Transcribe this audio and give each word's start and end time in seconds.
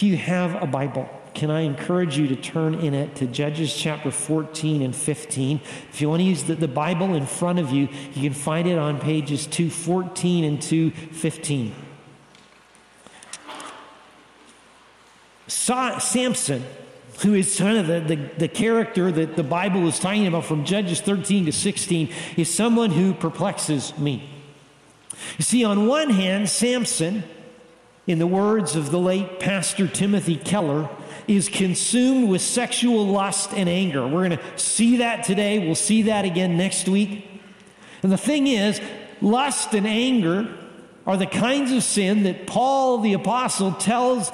If 0.00 0.04
you 0.04 0.16
have 0.16 0.62
a 0.62 0.66
Bible, 0.66 1.10
can 1.34 1.50
I 1.50 1.60
encourage 1.60 2.16
you 2.16 2.26
to 2.28 2.34
turn 2.34 2.74
in 2.76 2.94
it 2.94 3.16
to 3.16 3.26
Judges 3.26 3.76
chapter 3.76 4.10
14 4.10 4.80
and 4.80 4.96
15? 4.96 5.60
If 5.92 6.00
you 6.00 6.08
want 6.08 6.20
to 6.20 6.24
use 6.24 6.44
the, 6.44 6.54
the 6.54 6.68
Bible 6.68 7.14
in 7.14 7.26
front 7.26 7.58
of 7.58 7.70
you, 7.70 7.86
you 8.14 8.22
can 8.22 8.32
find 8.32 8.66
it 8.66 8.78
on 8.78 8.98
pages 8.98 9.46
214 9.46 10.44
and 10.44 10.62
215. 10.62 11.74
Samson, 15.48 16.64
who 17.18 17.34
is 17.34 17.58
kind 17.58 17.76
of 17.76 17.86
the, 17.86 18.00
the, 18.00 18.30
the, 18.38 18.48
character 18.48 19.12
that 19.12 19.36
the 19.36 19.44
Bible 19.44 19.86
is 19.86 19.98
talking 19.98 20.26
about 20.26 20.46
from 20.46 20.64
Judges 20.64 21.02
13 21.02 21.44
to 21.44 21.52
16, 21.52 22.08
is 22.38 22.48
someone 22.48 22.90
who 22.90 23.12
perplexes 23.12 23.92
me. 23.98 24.30
You 25.36 25.44
see, 25.44 25.62
on 25.62 25.86
one 25.86 26.08
hand, 26.08 26.48
Samson, 26.48 27.22
in 28.10 28.18
the 28.18 28.26
words 28.26 28.74
of 28.74 28.90
the 28.90 28.98
late 28.98 29.38
Pastor 29.38 29.86
Timothy 29.86 30.36
Keller, 30.36 30.88
is 31.28 31.48
consumed 31.48 32.28
with 32.28 32.40
sexual 32.42 33.06
lust 33.06 33.52
and 33.54 33.68
anger. 33.68 34.02
We're 34.06 34.28
going 34.28 34.38
to 34.38 34.58
see 34.58 34.96
that 34.96 35.22
today. 35.24 35.60
We'll 35.60 35.76
see 35.76 36.02
that 36.02 36.24
again 36.24 36.56
next 36.56 36.88
week. 36.88 37.28
And 38.02 38.10
the 38.10 38.18
thing 38.18 38.48
is, 38.48 38.80
lust 39.20 39.74
and 39.74 39.86
anger 39.86 40.52
are 41.06 41.16
the 41.16 41.26
kinds 41.26 41.70
of 41.70 41.84
sin 41.84 42.24
that 42.24 42.46
Paul 42.46 42.98
the 42.98 43.12
Apostle 43.12 43.72
tells 43.72 44.32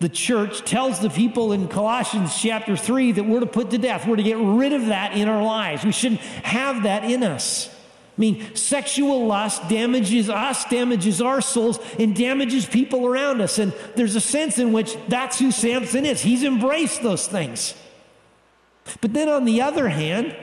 the 0.00 0.08
church, 0.08 0.64
tells 0.64 0.98
the 0.98 1.10
people 1.10 1.52
in 1.52 1.68
Colossians 1.68 2.36
chapter 2.40 2.76
3 2.76 3.12
that 3.12 3.24
we're 3.24 3.40
to 3.40 3.46
put 3.46 3.70
to 3.70 3.78
death. 3.78 4.06
We're 4.06 4.16
to 4.16 4.22
get 4.22 4.38
rid 4.38 4.72
of 4.72 4.86
that 4.86 5.12
in 5.12 5.28
our 5.28 5.42
lives. 5.42 5.84
We 5.84 5.92
shouldn't 5.92 6.20
have 6.20 6.82
that 6.84 7.04
in 7.04 7.22
us. 7.22 7.74
I 8.20 8.22
mean, 8.22 8.54
sexual 8.54 9.26
lust 9.26 9.66
damages 9.70 10.28
us, 10.28 10.66
damages 10.66 11.22
our 11.22 11.40
souls, 11.40 11.78
and 11.98 12.14
damages 12.14 12.66
people 12.66 13.06
around 13.06 13.40
us. 13.40 13.58
And 13.58 13.72
there's 13.96 14.14
a 14.14 14.20
sense 14.20 14.58
in 14.58 14.74
which 14.74 14.94
that's 15.08 15.38
who 15.38 15.50
Samson 15.50 16.04
is. 16.04 16.20
He's 16.20 16.44
embraced 16.44 17.02
those 17.02 17.26
things. 17.26 17.74
But 19.00 19.14
then 19.14 19.30
on 19.30 19.46
the 19.46 19.62
other 19.62 19.88
hand, 19.88 20.36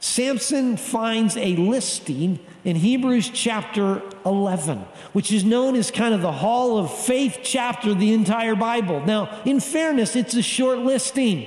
Samson 0.00 0.76
finds 0.76 1.36
a 1.36 1.54
listing 1.54 2.40
in 2.64 2.74
Hebrews 2.74 3.30
chapter 3.32 4.02
11, 4.26 4.78
which 5.12 5.30
is 5.30 5.44
known 5.44 5.76
as 5.76 5.92
kind 5.92 6.14
of 6.14 6.20
the 6.20 6.32
Hall 6.32 6.78
of 6.78 6.92
Faith 6.92 7.42
chapter 7.44 7.90
of 7.90 8.00
the 8.00 8.12
entire 8.12 8.56
Bible. 8.56 9.06
Now, 9.06 9.40
in 9.44 9.60
fairness, 9.60 10.16
it's 10.16 10.34
a 10.34 10.42
short 10.42 10.80
listing, 10.80 11.46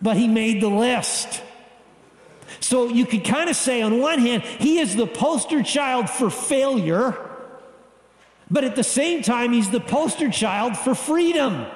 but 0.00 0.16
he 0.16 0.28
made 0.28 0.62
the 0.62 0.70
list. 0.70 1.42
So 2.62 2.88
you 2.88 3.06
could 3.06 3.24
kind 3.24 3.50
of 3.50 3.56
say, 3.56 3.82
on 3.82 3.98
one 3.98 4.20
hand, 4.20 4.44
he 4.44 4.78
is 4.78 4.94
the 4.94 5.06
poster 5.06 5.64
child 5.64 6.08
for 6.08 6.30
failure, 6.30 7.18
but 8.48 8.62
at 8.62 8.76
the 8.76 8.84
same 8.84 9.22
time, 9.22 9.52
he's 9.52 9.70
the 9.70 9.80
poster 9.80 10.30
child 10.30 10.76
for 10.76 10.94
freedom. 10.94 11.66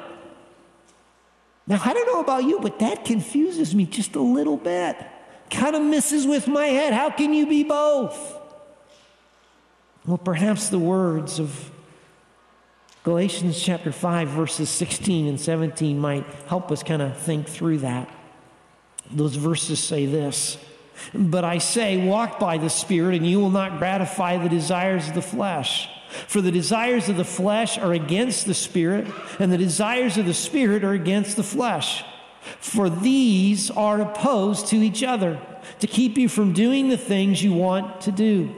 Now, 1.67 1.81
I 1.85 1.93
don't 1.93 2.07
know 2.07 2.21
about 2.21 2.45
you, 2.45 2.61
but 2.61 2.79
that 2.79 3.05
confuses 3.05 3.75
me 3.75 3.85
just 3.85 4.15
a 4.15 4.21
little 4.21 4.57
bit. 4.57 4.97
Kind 5.51 5.75
of 5.75 5.83
misses 5.83 6.25
with 6.25 6.47
my 6.47 6.67
head. 6.67 6.93
How 6.93 7.11
can 7.11 7.35
you 7.35 7.47
be 7.47 7.65
both? 7.65 8.37
Well, 10.07 10.19
perhaps 10.19 10.69
the 10.69 10.79
words 10.79 11.41
of 11.41 11.73
Galatians 13.03 13.61
chapter 13.61 13.91
5, 13.91 14.29
verses 14.29 14.69
16 14.69 15.27
and 15.27 15.41
17 15.41 15.99
might 15.99 16.25
help 16.47 16.71
us 16.71 16.85
kind 16.85 17.03
of 17.03 17.17
think 17.17 17.49
through 17.49 17.79
that. 17.79 18.09
Those 19.11 19.35
verses 19.35 19.81
say 19.81 20.07
this 20.07 20.59
but 21.15 21.45
I 21.45 21.59
say, 21.59 21.97
walk 21.97 22.39
by 22.39 22.59
the 22.59 22.71
Spirit, 22.71 23.15
and 23.17 23.27
you 23.27 23.41
will 23.41 23.51
not 23.51 23.79
gratify 23.79 24.39
the 24.39 24.49
desires 24.49 25.09
of 25.09 25.15
the 25.15 25.23
flesh. 25.23 25.89
For 26.29 26.41
the 26.41 26.53
desires 26.53 27.09
of 27.09 27.17
the 27.17 27.25
flesh 27.25 27.79
are 27.79 27.93
against 27.93 28.47
the 28.47 28.55
Spirit, 28.55 29.07
and 29.39 29.53
the 29.53 29.59
desires 29.59 30.17
of 30.17 30.27
the 30.27 30.35
Spirit 30.35 30.85
are 30.85 30.93
against 30.93 31.37
the 31.37 31.43
flesh. 31.43 32.05
For 32.61 32.89
these 32.89 33.71
are 33.71 34.01
opposed 34.01 34.69
to 34.69 34.77
each 34.77 35.03
other 35.03 35.41
to 35.81 35.87
keep 35.87 36.17
you 36.17 36.29
from 36.29 36.53
doing 36.53 36.89
the 36.89 36.97
things 36.97 37.43
you 37.43 37.53
want 37.53 38.03
to 38.03 38.13
do. 38.13 38.55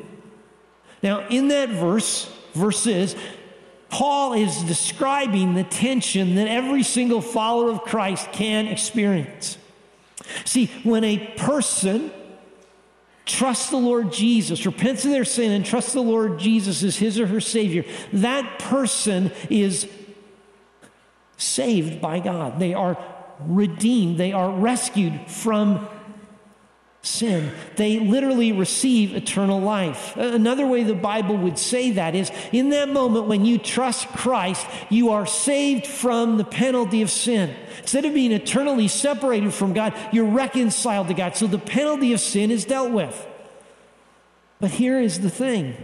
Now, 1.03 1.27
in 1.29 1.49
that 1.49 1.71
verse, 1.71 2.31
verses, 2.55 3.17
Paul 3.89 4.35
is 4.35 4.63
describing 4.65 5.55
the 5.55 5.65
tension 5.65 6.35
that 6.35 6.49
every 6.49 6.83
single 6.83 7.23
follower 7.23 7.71
of 7.71 7.83
Christ 7.83 8.31
can 8.33 8.67
experience. 8.67 9.57
See, 10.45 10.67
when 10.83 11.05
a 11.05 11.33
person 11.37 12.11
trusts 13.29 13.71
the 13.71 13.77
Lord 13.77 14.13
Jesus, 14.13 14.67
repents 14.67 15.05
of 15.05 15.11
their 15.13 15.25
sin, 15.25 15.53
and 15.53 15.65
trust 15.65 15.93
the 15.93 16.03
Lord 16.03 16.39
Jesus 16.39 16.83
as 16.83 16.97
his 16.97 17.21
or 17.21 17.27
her 17.27 17.41
Savior, 17.41 17.85
that 18.13 18.59
person 18.59 19.31
is 19.51 19.89
saved 21.37 22.01
by 22.01 22.19
God. 22.19 22.59
They 22.59 22.75
are 22.75 22.99
redeemed, 23.41 24.19
they 24.19 24.33
are 24.33 24.51
rescued 24.51 25.31
from 25.31 25.89
sin. 27.09 27.53
They 27.77 27.99
literally 27.99 28.53
receive 28.53 29.15
eternal 29.15 29.61
life. 29.61 30.17
Another 30.17 30.67
way 30.67 30.83
the 30.83 30.95
Bible 30.95 31.37
would 31.37 31.59
say 31.59 31.93
that 31.93 32.15
is 32.15 32.31
in 32.53 32.71
that 32.71 32.89
moment 32.89 33.27
when 33.27 33.45
you 33.45 33.59
trust 33.59 34.09
Christ, 34.09 34.67
you 34.91 35.11
are 35.11 35.27
saved 35.27 35.87
from 35.87 36.37
the 36.37 36.45
penalty 36.45 37.03
of 37.03 37.11
sin. 37.11 37.55
Instead 37.81 38.05
of 38.05 38.15
being 38.15 38.33
eternally 38.33 38.89
separated 38.89 39.53
from 39.55 39.73
God, 39.73 39.95
you're 40.13 40.27
reconciled 40.27 41.09
to 41.09 41.15
God. 41.15 41.37
So 41.37 41.47
the 41.47 41.59
penalty 41.59 42.13
of 42.13 42.21
sin 42.21 42.51
is 42.51 42.65
dealt 42.65 42.93
with. 42.93 43.27
But 44.61 44.71
here 44.71 45.01
is 45.01 45.21
the 45.21 45.31
thing 45.31 45.77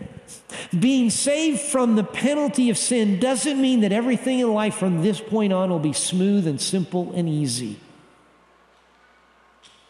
being 0.78 1.10
saved 1.10 1.60
from 1.60 1.96
the 1.96 2.04
penalty 2.04 2.70
of 2.70 2.78
sin 2.78 3.18
doesn't 3.18 3.60
mean 3.60 3.80
that 3.80 3.92
everything 3.92 4.40
in 4.40 4.52
life 4.52 4.74
from 4.74 5.02
this 5.02 5.20
point 5.20 5.52
on 5.52 5.70
will 5.70 5.78
be 5.78 5.92
smooth 5.92 6.46
and 6.46 6.60
simple 6.60 7.12
and 7.12 7.28
easy. 7.28 7.78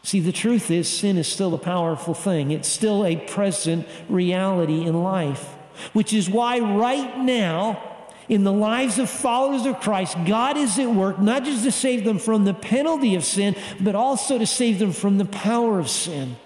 See, 0.05 0.21
the 0.21 0.33
truth 0.33 0.71
is, 0.71 0.87
sin 0.87 1.17
is 1.17 1.27
still 1.27 1.55
a 1.55 1.59
powerful 1.59 2.13
thing. 2.13 2.51
It's 2.51 2.69
still 2.69 3.07
a 3.07 3.17
present 3.17 3.89
reality 4.11 4.85
in 4.85 5.03
life, 5.03 5.55
which 5.95 6.13
is 6.13 6.29
why 6.29 6.59
right 6.59 7.19
now, 7.21 7.83
in 8.29 8.45
the 8.45 8.53
lives 8.53 8.99
of 8.99 9.09
followers 9.09 9.65
of 9.65 9.81
Christ, 9.81 10.19
God 10.27 10.59
is 10.59 10.79
at 10.79 10.91
work 10.91 11.19
not 11.19 11.45
just 11.45 11.65
to 11.65 11.73
save 11.73 12.05
them 12.05 12.19
from 12.19 12.45
the 12.45 12.53
penalty 12.53 13.15
of 13.15 13.25
sin, 13.25 13.57
but 13.81 13.95
also 13.95 14.37
to 14.37 14.47
save 14.47 14.79
them 14.79 14.93
from 14.93 15.17
the 15.17 15.25
power 15.25 15.79
of 15.79 15.89
sin. 15.89 16.37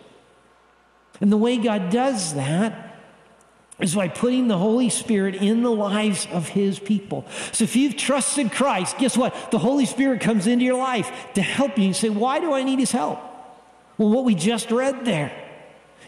And 1.21 1.33
the 1.33 1.37
way 1.37 1.57
God 1.59 1.91
does 1.91 2.35
that 2.35 2.97
is 3.81 3.97
by 3.97 4.07
putting 4.07 4.47
the 4.47 4.59
Holy 4.59 4.89
Spirit 4.89 5.35
in 5.35 5.65
the 5.65 5.71
lives 5.71 6.29
of 6.31 6.47
His 6.47 6.79
people. 6.79 7.27
So 7.51 7.65
if 7.65 7.75
you've 7.75 7.97
trusted 7.97 8.53
Christ, 8.53 8.99
guess 8.99 9.17
what? 9.17 9.51
The 9.51 9.59
Holy 9.59 9.85
Spirit 9.85 10.21
comes 10.21 10.47
into 10.47 10.65
your 10.65 10.79
life 10.79 11.11
to 11.35 11.43
help 11.43 11.77
you. 11.77 11.89
You 11.89 11.95
say, 11.95 12.09
Why 12.09 12.39
do 12.39 12.53
I 12.53 12.63
need 12.63 12.79
His 12.79 12.93
help? 12.93 13.25
Well, 13.99 14.09
what 14.09 14.25
we 14.25 14.35
just 14.35 14.71
read 14.71 15.05
there. 15.05 15.33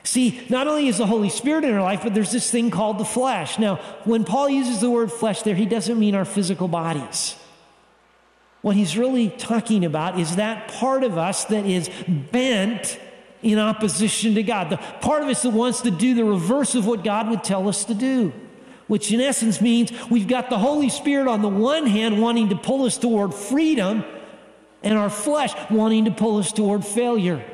See, 0.02 0.46
not 0.48 0.66
only 0.66 0.88
is 0.88 0.98
the 0.98 1.06
Holy 1.06 1.28
Spirit 1.28 1.64
in 1.64 1.74
our 1.74 1.82
life, 1.82 2.00
but 2.02 2.14
there's 2.14 2.32
this 2.32 2.50
thing 2.50 2.70
called 2.70 2.98
the 2.98 3.04
flesh. 3.04 3.58
Now, 3.58 3.76
when 4.04 4.24
Paul 4.24 4.48
uses 4.48 4.80
the 4.80 4.88
word 4.88 5.12
flesh 5.12 5.42
there, 5.42 5.54
he 5.54 5.66
doesn't 5.66 5.98
mean 5.98 6.14
our 6.14 6.24
physical 6.24 6.68
bodies. 6.68 7.36
What 8.62 8.76
he's 8.76 8.96
really 8.96 9.28
talking 9.30 9.84
about 9.84 10.18
is 10.18 10.36
that 10.36 10.68
part 10.68 11.02
of 11.02 11.18
us 11.18 11.44
that 11.46 11.66
is 11.66 11.90
bent 12.08 12.98
in 13.42 13.58
opposition 13.58 14.34
to 14.34 14.42
God. 14.42 14.70
The 14.70 14.76
part 14.76 15.22
of 15.22 15.28
us 15.28 15.42
that 15.42 15.50
wants 15.50 15.82
to 15.82 15.90
do 15.90 16.14
the 16.14 16.24
reverse 16.24 16.74
of 16.74 16.86
what 16.86 17.02
God 17.04 17.28
would 17.28 17.42
tell 17.42 17.68
us 17.68 17.84
to 17.86 17.94
do, 17.94 18.32
which 18.86 19.12
in 19.12 19.20
essence 19.20 19.60
means 19.60 19.92
we've 20.10 20.28
got 20.28 20.50
the 20.50 20.58
Holy 20.58 20.88
Spirit 20.90 21.26
on 21.26 21.42
the 21.42 21.48
one 21.48 21.86
hand 21.86 22.20
wanting 22.20 22.50
to 22.50 22.56
pull 22.56 22.84
us 22.84 22.98
toward 22.98 23.34
freedom, 23.34 24.04
and 24.82 24.96
our 24.96 25.10
flesh 25.10 25.54
wanting 25.70 26.06
to 26.06 26.10
pull 26.10 26.38
us 26.38 26.52
toward 26.52 26.84
failure. 26.84 27.44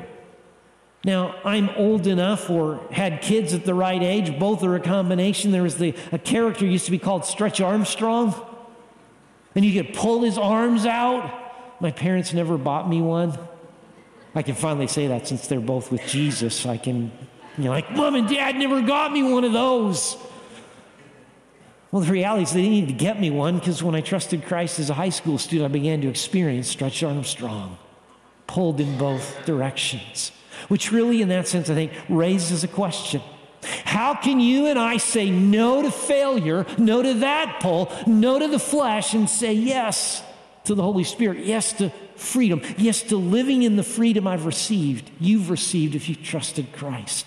Now, 1.07 1.35
I'm 1.45 1.69
old 1.69 2.05
enough 2.05 2.49
or 2.49 2.81
had 2.91 3.21
kids 3.21 3.53
at 3.53 3.63
the 3.63 3.73
right 3.73 4.03
age. 4.03 4.37
Both 4.37 4.61
are 4.61 4.75
a 4.75 4.79
combination. 4.81 5.51
There 5.51 5.63
was 5.63 5.77
the, 5.77 5.95
a 6.11 6.19
character 6.19 6.65
used 6.65 6.83
to 6.83 6.91
be 6.91 6.99
called 6.99 7.23
Stretch 7.23 7.61
Armstrong. 7.61 8.35
And 9.55 9.63
you 9.63 9.81
could 9.81 9.95
pull 9.95 10.23
his 10.23 10.37
arms 10.37 10.85
out. 10.85 11.79
My 11.79 11.91
parents 11.91 12.33
never 12.33 12.57
bought 12.57 12.89
me 12.89 13.01
one. 13.01 13.39
I 14.35 14.41
can 14.41 14.55
finally 14.55 14.87
say 14.87 15.07
that 15.07 15.29
since 15.29 15.47
they're 15.47 15.61
both 15.61 15.93
with 15.93 16.05
Jesus. 16.07 16.65
I 16.65 16.75
can, 16.75 17.09
you 17.57 17.63
know, 17.63 17.69
like, 17.69 17.89
mom 17.91 18.15
and 18.15 18.27
dad 18.27 18.57
never 18.57 18.81
got 18.81 19.13
me 19.13 19.23
one 19.23 19.45
of 19.45 19.53
those. 19.53 20.17
Well, 21.89 22.01
the 22.01 22.11
reality 22.11 22.43
is 22.43 22.51
they 22.51 22.63
didn't 22.63 22.73
need 22.73 22.87
to 22.89 22.93
get 22.93 23.17
me 23.17 23.29
one 23.29 23.59
because 23.59 23.81
when 23.81 23.95
I 23.95 24.01
trusted 24.01 24.43
Christ 24.43 24.77
as 24.77 24.89
a 24.89 24.93
high 24.93 25.07
school 25.07 25.37
student, 25.37 25.69
I 25.69 25.71
began 25.71 26.01
to 26.01 26.09
experience 26.09 26.67
Stretch 26.67 27.01
Armstrong, 27.01 27.77
pulled 28.45 28.81
in 28.81 28.97
both 28.97 29.45
directions. 29.45 30.33
Which 30.67 30.91
really, 30.91 31.21
in 31.21 31.29
that 31.29 31.47
sense, 31.47 31.69
I 31.69 31.75
think, 31.75 31.91
raises 32.09 32.63
a 32.63 32.67
question. 32.67 33.21
How 33.85 34.15
can 34.15 34.39
you 34.39 34.67
and 34.67 34.77
I 34.77 34.97
say 34.97 35.29
no 35.29 35.81
to 35.81 35.91
failure, 35.91 36.65
no 36.77 37.01
to 37.01 37.13
that 37.15 37.59
pull, 37.61 37.91
no 38.05 38.39
to 38.39 38.47
the 38.47 38.59
flesh, 38.59 39.13
and 39.13 39.29
say 39.29 39.53
yes 39.53 40.23
to 40.65 40.75
the 40.75 40.83
Holy 40.83 41.03
Spirit, 41.03 41.45
yes 41.45 41.73
to 41.73 41.89
freedom, 42.15 42.61
yes 42.77 43.01
to 43.03 43.17
living 43.17 43.63
in 43.63 43.75
the 43.75 43.83
freedom 43.83 44.27
I've 44.27 44.45
received, 44.45 45.09
you've 45.19 45.49
received 45.49 45.95
if 45.95 46.09
you've 46.09 46.23
trusted 46.23 46.71
Christ? 46.73 47.25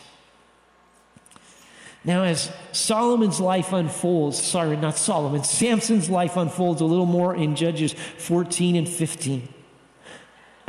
Now, 2.04 2.24
as 2.24 2.50
Solomon's 2.72 3.40
life 3.40 3.72
unfolds, 3.72 4.40
sorry, 4.40 4.76
not 4.76 4.96
Solomon, 4.96 5.44
Samson's 5.44 6.08
life 6.08 6.36
unfolds 6.36 6.80
a 6.80 6.86
little 6.86 7.06
more 7.06 7.34
in 7.34 7.56
Judges 7.56 7.92
14 7.92 8.76
and 8.76 8.88
15. 8.88 9.48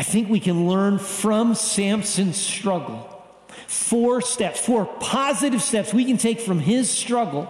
I 0.01 0.03
think 0.03 0.29
we 0.29 0.39
can 0.39 0.67
learn 0.67 0.97
from 0.97 1.53
Samson's 1.53 2.35
struggle 2.35 3.23
four 3.67 4.19
steps, 4.21 4.59
four 4.59 4.87
positive 4.99 5.61
steps 5.61 5.93
we 5.93 6.05
can 6.05 6.17
take 6.17 6.39
from 6.39 6.57
his 6.57 6.89
struggle 6.89 7.47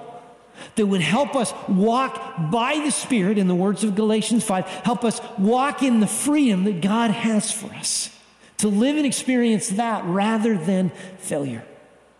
that 0.75 0.85
would 0.85 0.99
help 0.99 1.33
us 1.33 1.53
walk 1.69 2.51
by 2.51 2.81
the 2.83 2.91
Spirit, 2.91 3.37
in 3.37 3.47
the 3.47 3.55
words 3.55 3.85
of 3.85 3.95
Galatians 3.95 4.43
5, 4.43 4.65
help 4.65 5.05
us 5.05 5.21
walk 5.37 5.81
in 5.81 6.01
the 6.01 6.07
freedom 6.07 6.65
that 6.65 6.81
God 6.81 7.11
has 7.11 7.53
for 7.53 7.67
us, 7.67 8.13
to 8.57 8.67
live 8.67 8.97
and 8.97 9.05
experience 9.05 9.69
that 9.69 10.03
rather 10.03 10.57
than 10.57 10.89
failure. 11.19 11.63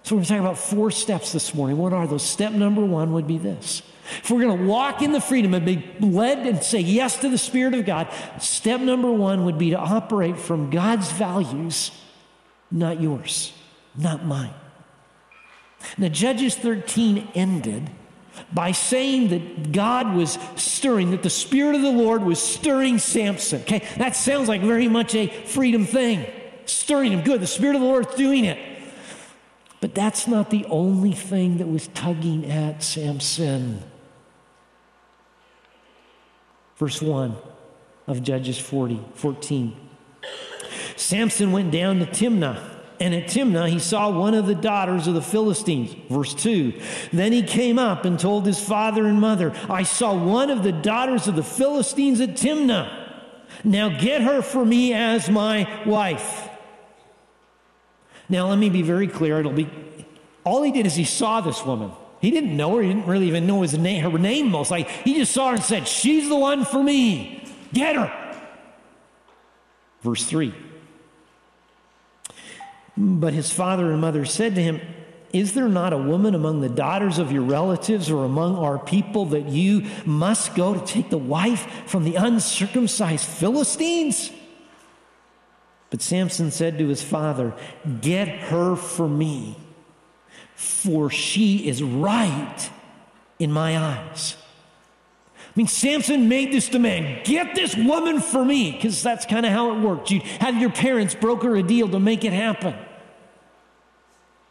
So 0.04 0.16
we're 0.16 0.24
talking 0.24 0.40
about 0.40 0.58
four 0.58 0.92
steps 0.92 1.34
this 1.34 1.54
morning. 1.54 1.76
What 1.76 1.92
are 1.92 2.08
those? 2.08 2.24
Step 2.24 2.54
number 2.54 2.86
one 2.86 3.12
would 3.12 3.28
be 3.28 3.38
this. 3.38 3.82
If 4.24 4.30
we're 4.30 4.42
going 4.42 4.58
to 4.58 4.66
walk 4.66 5.02
in 5.02 5.12
the 5.12 5.22
freedom 5.22 5.54
and 5.54 5.66
be 5.66 5.86
led 6.00 6.46
and 6.46 6.62
say 6.62 6.80
yes 6.80 7.18
to 7.22 7.30
the 7.30 7.38
Spirit 7.38 7.74
of 7.74 7.86
God, 7.86 8.08
step 8.40 8.82
number 8.82 9.12
one 9.12 9.46
would 9.46 9.58
be 9.58 9.72
to 9.72 9.78
operate 9.78 10.38
from 10.38 10.70
God's 10.70 11.12
values, 11.12 11.92
not 12.70 13.02
yours, 13.02 13.54
not 13.98 14.26
mine. 14.26 14.54
Now, 15.98 16.10
Judges 16.10 16.56
13 16.56 17.30
ended 17.36 17.90
by 18.54 18.72
saying 18.72 19.30
that 19.30 19.72
God 19.72 20.16
was 20.16 20.38
stirring, 20.56 21.12
that 21.12 21.24
the 21.24 21.30
Spirit 21.30 21.76
of 21.76 21.82
the 21.82 21.92
Lord 21.92 22.24
was 22.24 22.42
stirring 22.42 22.98
Samson. 22.98 23.62
Okay, 23.62 23.86
that 23.98 24.16
sounds 24.16 24.48
like 24.48 24.62
very 24.62 24.88
much 24.88 25.16
a 25.16 25.28
freedom 25.28 25.86
thing. 25.86 26.26
Stirring 26.66 27.12
him. 27.12 27.22
Good, 27.22 27.42
the 27.42 27.48
Spirit 27.48 27.76
of 27.76 27.82
the 27.82 27.88
Lord's 27.88 28.16
doing 28.16 28.46
it. 28.46 28.60
But 29.82 29.96
that's 29.96 30.28
not 30.28 30.52
the 30.52 30.66
only 30.66 31.12
thing 31.12 31.58
that 31.58 31.68
was 31.68 31.88
tugging 31.90 32.50
at 32.50 32.84
Samson. 32.84 33.82
Verse 36.82 37.00
1 37.00 37.36
of 38.08 38.24
Judges 38.24 38.58
40, 38.58 39.00
14. 39.14 39.78
Samson 40.96 41.52
went 41.52 41.70
down 41.70 42.00
to 42.00 42.08
Timnah, 42.08 42.60
and 43.00 43.14
at 43.14 43.26
Timnah 43.26 43.70
he 43.70 43.78
saw 43.78 44.10
one 44.10 44.34
of 44.34 44.48
the 44.48 44.56
daughters 44.56 45.06
of 45.06 45.14
the 45.14 45.22
Philistines. 45.22 45.96
Verse 46.10 46.34
2. 46.34 46.74
Then 47.14 47.34
he 47.34 47.44
came 47.44 47.78
up 47.78 48.04
and 48.04 48.20
told 48.20 48.48
his 48.48 48.60
father 48.60 49.06
and 49.06 49.22
mother, 49.22 49.56
I 49.70 49.84
saw 49.84 50.16
one 50.16 50.50
of 50.50 50.64
the 50.64 50.72
daughters 50.72 51.28
of 51.28 51.36
the 51.36 51.44
Philistines 51.44 52.20
at 52.20 52.30
Timnah. 52.30 52.92
Now 53.64 53.90
get 53.90 54.24
her 54.24 54.42
for 54.42 54.66
me 54.66 54.92
as 54.92 55.30
my 55.30 55.72
wife. 55.86 56.50
Now, 58.28 58.48
let 58.48 58.58
me 58.58 58.72
be 58.72 58.82
very 58.82 59.08
clear. 59.08 59.40
It'll 59.40 59.52
be 59.52 59.70
all 60.44 60.64
he 60.64 60.72
did 60.72 60.88
is 60.88 60.96
he 60.96 61.06
saw 61.06 61.42
this 61.42 61.64
woman. 61.64 61.92
He 62.22 62.32
didn't 62.32 62.56
know 62.56 62.76
her. 62.76 62.82
He 62.82 62.88
didn't 62.88 63.08
really 63.08 63.28
even 63.28 63.48
know 63.48 63.62
his 63.62 63.78
name, 63.78 64.04
her 64.04 64.18
name 64.18 64.52
most. 64.52 64.72
Like 64.72 64.88
he 64.88 65.16
just 65.16 65.34
saw 65.34 65.50
her 65.50 65.56
and 65.56 65.64
said, 65.64 65.88
"She's 65.88 66.30
the 66.30 66.38
one 66.38 66.64
for 66.66 66.82
me. 66.82 67.44
Get 67.74 67.96
her." 67.96 68.12
Verse 70.02 70.24
three. 70.24 70.54
But 72.98 73.34
his 73.34 73.52
father 73.52 73.92
and 73.92 74.02
mother 74.02 74.26
said 74.26 74.56
to 74.56 74.62
him, 74.62 74.82
Is 75.34 75.54
there 75.54 75.70
not 75.70 75.94
a 75.94 75.98
woman 75.98 76.36
among 76.36 76.62
the 76.62 76.70
daughters 76.70 77.18
of 77.18 77.32
your 77.32 77.44
relatives 77.44 78.12
or 78.12 78.26
among 78.26 78.58
our 78.58 78.78
people 78.78 79.26
that 79.28 79.48
you 79.48 79.86
must 80.06 80.56
go 80.56 80.74
to 80.74 80.86
take 80.86 81.10
the 81.10 81.18
wife 81.18 81.90
from 81.90 82.04
the 82.04 82.16
uncircumcised 82.16 83.26
Philistines? 83.26 84.32
But 85.90 86.02
Samson 86.02 86.52
said 86.52 86.78
to 86.78 86.88
his 86.88 87.02
father, 87.02 87.54
Get 88.02 88.28
her 88.28 88.76
for 88.76 89.08
me, 89.08 89.58
for 90.62 91.10
she 91.10 91.68
is 91.68 91.82
right 91.82 92.70
in 93.40 93.52
my 93.52 93.78
eyes. 93.78 94.36
I 95.38 95.52
mean, 95.56 95.68
Samson 95.68 96.30
made 96.30 96.54
this 96.54 96.70
demand 96.70 97.26
get 97.26 97.56
this 97.56 97.76
woman 97.76 98.22
for 98.22 98.46
me, 98.46 98.72
because 98.72 99.02
that's 99.02 99.26
kind 99.26 99.46
of 99.46 99.52
how 99.52 99.76
it 99.76 99.80
worked. 99.80 100.12
You'd 100.12 100.22
have 100.22 100.62
your 100.62 100.70
parents 100.70 101.16
broker 101.16 101.56
a 101.56 101.64
deal 101.64 101.90
to 101.90 102.00
make 102.00 102.24
it 102.24 102.32
happen. 102.32 102.76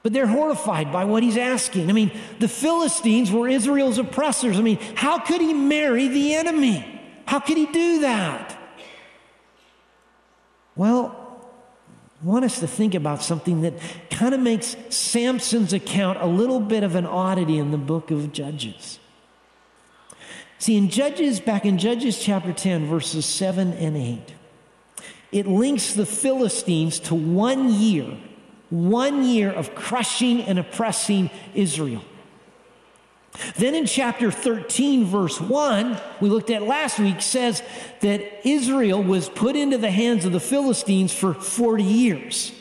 But 0.03 0.13
they're 0.13 0.27
horrified 0.27 0.93
by 0.93 1.05
what 1.05 1.23
he's 1.23 1.37
asking. 1.37 1.89
I 1.89 1.93
mean, 1.93 2.11
the 2.39 2.49
Philistines 2.49 3.31
were 3.31 3.49
Israel's 3.49 3.99
oppressors. 3.99 4.59
I 4.59 4.63
mean, 4.63 4.79
how 4.97 5.21
could 5.21 5.41
he 5.41 5.55
marry 5.55 6.09
the 6.09 6.35
enemy? 6.35 7.01
How 7.27 7.39
could 7.39 7.57
he 7.57 7.67
do 7.67 8.01
that? 8.01 8.59
Well, 10.75 11.20
want 12.23 12.45
us 12.45 12.61
to 12.61 12.67
think 12.67 12.95
about 12.95 13.23
something 13.23 13.63
that 13.63 13.75
kind 14.11 14.35
of 14.35 14.41
makes 14.41 14.77
Samson's 14.91 15.73
account 15.73 16.19
a 16.21 16.27
little 16.27 16.61
bit 16.61 16.83
of 16.83 16.95
an 16.95 17.07
oddity 17.07 17.59
in 17.59 17.71
the 17.71 17.79
book 17.79 18.11
of 18.11 18.33
Judges. 18.33 18.99
See, 20.59 20.77
in 20.77 20.91
Judges, 20.91 21.41
back 21.41 21.65
in 21.65 21.79
Judges 21.79 22.23
chapter 22.23 22.53
10, 22.53 22.87
verses 22.87 23.25
7 23.25 23.73
and 23.73 23.97
8, 23.97 24.35
it 25.33 25.47
links 25.47 25.95
the 25.95 26.05
Philistines 26.05 27.01
to 27.01 27.15
one 27.15 27.73
year, 27.73 28.19
one 28.69 29.25
year 29.25 29.51
of 29.51 29.75
crushing 29.75 30.43
and 30.43 30.59
oppressing 30.59 31.31
Israel. 31.55 32.03
Then 33.57 33.75
in 33.75 33.87
chapter 33.87 34.31
13, 34.31 35.05
verse 35.05 35.41
1, 35.41 35.99
we 36.21 36.29
looked 36.29 36.51
at 36.51 36.63
last 36.63 36.99
week, 36.99 37.23
says 37.23 37.63
that 38.01 38.47
Israel 38.47 39.03
was 39.03 39.29
put 39.29 39.57
into 39.57 39.79
the 39.79 39.91
hands 39.91 40.25
of 40.25 40.33
the 40.33 40.41
Philistines 40.41 41.13
for 41.13 41.35
40 41.35 41.83
years. 41.83 42.53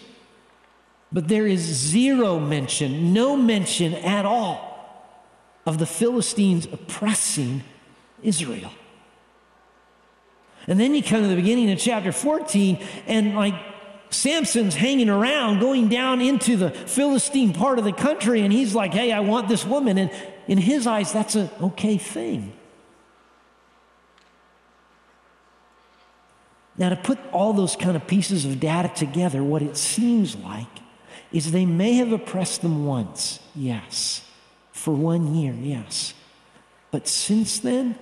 But 1.12 1.28
there 1.28 1.48
is 1.48 1.62
zero 1.62 2.40
mention, 2.40 3.14
no 3.14 3.36
mention 3.36 3.94
at 3.96 4.26
all 4.26 4.70
of 5.66 5.78
the 5.78 5.86
Philistines 5.86 6.66
oppressing 6.66 7.64
Israel. 8.22 8.72
And 10.68 10.80
then 10.80 10.94
you 10.94 11.02
come 11.02 11.24
to 11.24 11.28
the 11.28 11.36
beginning 11.36 11.72
of 11.72 11.80
chapter 11.80 12.12
14, 12.12 12.80
and 13.08 13.36
like 13.36 13.56
Samson's 14.12 14.76
hanging 14.76 15.10
around, 15.10 15.60
going 15.60 15.88
down 15.88 16.22
into 16.22 16.58
the 16.58 16.72
Philistine 16.72 17.54
part 17.54 17.80
of 17.80 17.86
the 17.86 17.94
country, 17.94 18.42
and 18.42 18.52
he's 18.52 18.76
like, 18.76 18.94
Hey, 18.94 19.12
I 19.12 19.20
want 19.20 19.48
this 19.48 19.66
woman. 19.66 19.98
And 19.98 20.12
in 20.50 20.57
his 20.57 20.88
eyes, 20.88 21.13
that's 21.13 21.36
an 21.36 21.48
okay 21.62 22.00
thing. 22.00 22.51
Now, 26.75 26.90
to 26.90 26.96
put 26.96 27.19
all 27.31 27.54
those 27.54 27.75
kind 27.75 27.96
of 27.96 28.07
pieces 28.07 28.46
of 28.46 28.60
data 28.60 28.90
together, 28.90 29.44
what 29.44 29.62
it 29.62 29.78
seems 29.78 30.36
like 30.36 30.66
is 31.31 31.51
they 31.51 31.68
may 31.68 31.94
have 31.94 32.12
oppressed 32.12 32.63
them 32.63 32.88
once, 32.88 33.40
yes, 33.56 34.25
for 34.72 34.92
one 34.92 35.36
year, 35.36 35.54
yes. 35.54 36.16
But 36.90 37.07
since 37.07 37.60
then, 37.60 38.00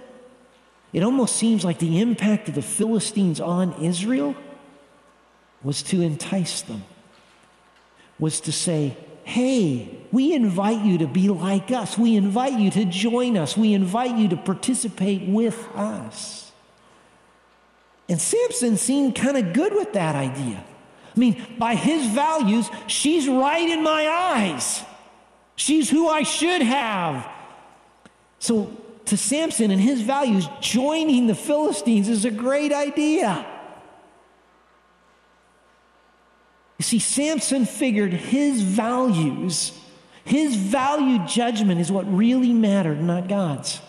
it 0.93 1.03
almost 1.03 1.35
seems 1.35 1.65
like 1.65 1.79
the 1.79 1.99
impact 1.99 2.47
of 2.47 2.55
the 2.55 2.61
Philistines 2.61 3.41
on 3.41 3.73
Israel 3.83 4.35
was 5.63 5.83
to 5.83 6.01
entice 6.01 6.61
them, 6.61 6.85
was 8.17 8.39
to 8.39 8.53
say, 8.53 8.95
hey, 9.27 9.89
we 10.13 10.33
invite 10.33 10.85
you 10.85 10.99
to 10.99 11.05
be 11.05 11.27
like 11.27 11.69
us. 11.69 11.97
We 11.97 12.15
invite 12.15 12.57
you 12.57 12.71
to 12.71 12.85
join 12.85 13.35
us. 13.35 13.57
We 13.57 13.73
invite 13.73 14.15
you 14.15 14.29
to 14.29 14.37
participate 14.37 15.27
with 15.27 15.67
us. 15.75 16.49
And 18.07 18.21
Samson 18.21 18.77
seemed 18.77 19.15
kind 19.15 19.35
of 19.35 19.51
good 19.51 19.73
with 19.73 19.91
that 19.93 20.15
idea. 20.15 20.63
I 21.13 21.19
mean, 21.19 21.45
by 21.59 21.75
his 21.75 22.07
values, 22.07 22.69
she's 22.87 23.27
right 23.27 23.67
in 23.67 23.83
my 23.83 24.07
eyes. 24.07 24.81
She's 25.57 25.89
who 25.89 26.07
I 26.07 26.23
should 26.23 26.61
have. 26.61 27.29
So, 28.39 28.71
to 29.07 29.17
Samson 29.17 29.71
and 29.71 29.81
his 29.81 29.99
values, 29.99 30.47
joining 30.61 31.27
the 31.27 31.35
Philistines 31.35 32.07
is 32.07 32.23
a 32.23 32.31
great 32.31 32.71
idea. 32.71 33.45
You 36.77 36.83
see, 36.83 36.99
Samson 36.99 37.65
figured 37.65 38.13
his 38.13 38.61
values, 38.61 39.71
his 40.23 40.55
value 40.55 41.25
judgment 41.25 41.81
is 41.81 41.91
what 41.91 42.05
really 42.11 42.53
mattered, 42.53 43.01
not 43.01 43.27
God's. 43.27 43.81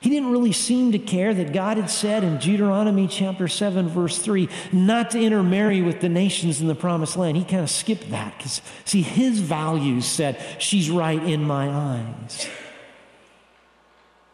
He 0.00 0.08
didn't 0.08 0.30
really 0.30 0.52
seem 0.52 0.92
to 0.92 0.98
care 0.98 1.34
that 1.34 1.52
God 1.52 1.76
had 1.76 1.90
said 1.90 2.24
in 2.24 2.38
Deuteronomy 2.38 3.06
chapter 3.06 3.48
7, 3.48 3.86
verse 3.88 4.18
3, 4.18 4.48
not 4.72 5.10
to 5.10 5.20
intermarry 5.20 5.82
with 5.82 6.00
the 6.00 6.08
nations 6.08 6.62
in 6.62 6.68
the 6.68 6.74
promised 6.74 7.18
land. 7.18 7.36
He 7.36 7.44
kind 7.44 7.62
of 7.62 7.68
skipped 7.68 8.10
that 8.10 8.34
because, 8.38 8.62
see, 8.86 9.02
his 9.02 9.40
values 9.40 10.06
said, 10.06 10.40
She's 10.58 10.88
right 10.88 11.22
in 11.22 11.44
my 11.44 11.68
eyes. 11.68 12.48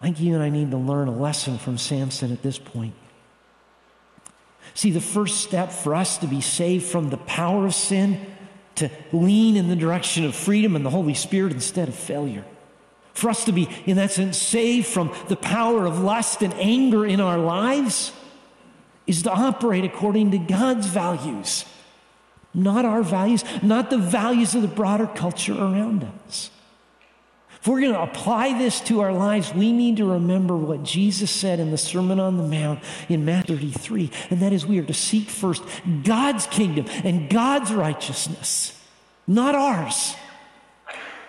I 0.00 0.04
think 0.04 0.20
you 0.20 0.34
and 0.34 0.42
I 0.42 0.50
need 0.50 0.70
to 0.70 0.76
learn 0.76 1.08
a 1.08 1.16
lesson 1.16 1.58
from 1.58 1.78
Samson 1.78 2.30
at 2.30 2.42
this 2.42 2.58
point. 2.58 2.94
See, 4.76 4.90
the 4.90 5.00
first 5.00 5.38
step 5.40 5.72
for 5.72 5.94
us 5.94 6.18
to 6.18 6.26
be 6.26 6.42
saved 6.42 6.84
from 6.84 7.08
the 7.08 7.16
power 7.16 7.64
of 7.64 7.74
sin, 7.74 8.20
to 8.74 8.90
lean 9.10 9.56
in 9.56 9.68
the 9.68 9.74
direction 9.74 10.26
of 10.26 10.34
freedom 10.34 10.76
and 10.76 10.84
the 10.84 10.90
Holy 10.90 11.14
Spirit 11.14 11.54
instead 11.54 11.88
of 11.88 11.94
failure. 11.94 12.44
For 13.14 13.30
us 13.30 13.46
to 13.46 13.52
be, 13.52 13.70
in 13.86 13.96
that 13.96 14.12
sense, 14.12 14.36
saved 14.36 14.86
from 14.86 15.14
the 15.28 15.36
power 15.36 15.86
of 15.86 16.00
lust 16.00 16.42
and 16.42 16.52
anger 16.54 17.06
in 17.06 17.22
our 17.22 17.38
lives 17.38 18.12
is 19.06 19.22
to 19.22 19.32
operate 19.32 19.86
according 19.86 20.32
to 20.32 20.38
God's 20.38 20.88
values, 20.88 21.64
not 22.52 22.84
our 22.84 23.02
values, 23.02 23.44
not 23.62 23.88
the 23.88 23.96
values 23.96 24.54
of 24.54 24.60
the 24.60 24.68
broader 24.68 25.06
culture 25.06 25.54
around 25.54 26.06
us. 26.28 26.50
If 27.60 27.66
we're 27.66 27.80
going 27.80 27.94
to 27.94 28.02
apply 28.02 28.58
this 28.58 28.80
to 28.82 29.00
our 29.00 29.12
lives, 29.12 29.52
we 29.52 29.72
need 29.72 29.96
to 29.96 30.12
remember 30.12 30.56
what 30.56 30.82
Jesus 30.82 31.30
said 31.30 31.58
in 31.58 31.70
the 31.70 31.78
Sermon 31.78 32.20
on 32.20 32.36
the 32.36 32.42
Mount 32.42 32.80
in 33.08 33.24
Matthew 33.24 33.56
33, 33.56 34.10
and 34.30 34.40
that 34.40 34.52
is 34.52 34.66
we 34.66 34.78
are 34.78 34.84
to 34.84 34.94
seek 34.94 35.28
first 35.28 35.62
God's 36.04 36.46
kingdom 36.46 36.86
and 37.02 37.28
God's 37.28 37.72
righteousness, 37.72 38.78
not 39.26 39.54
ours. 39.54 40.14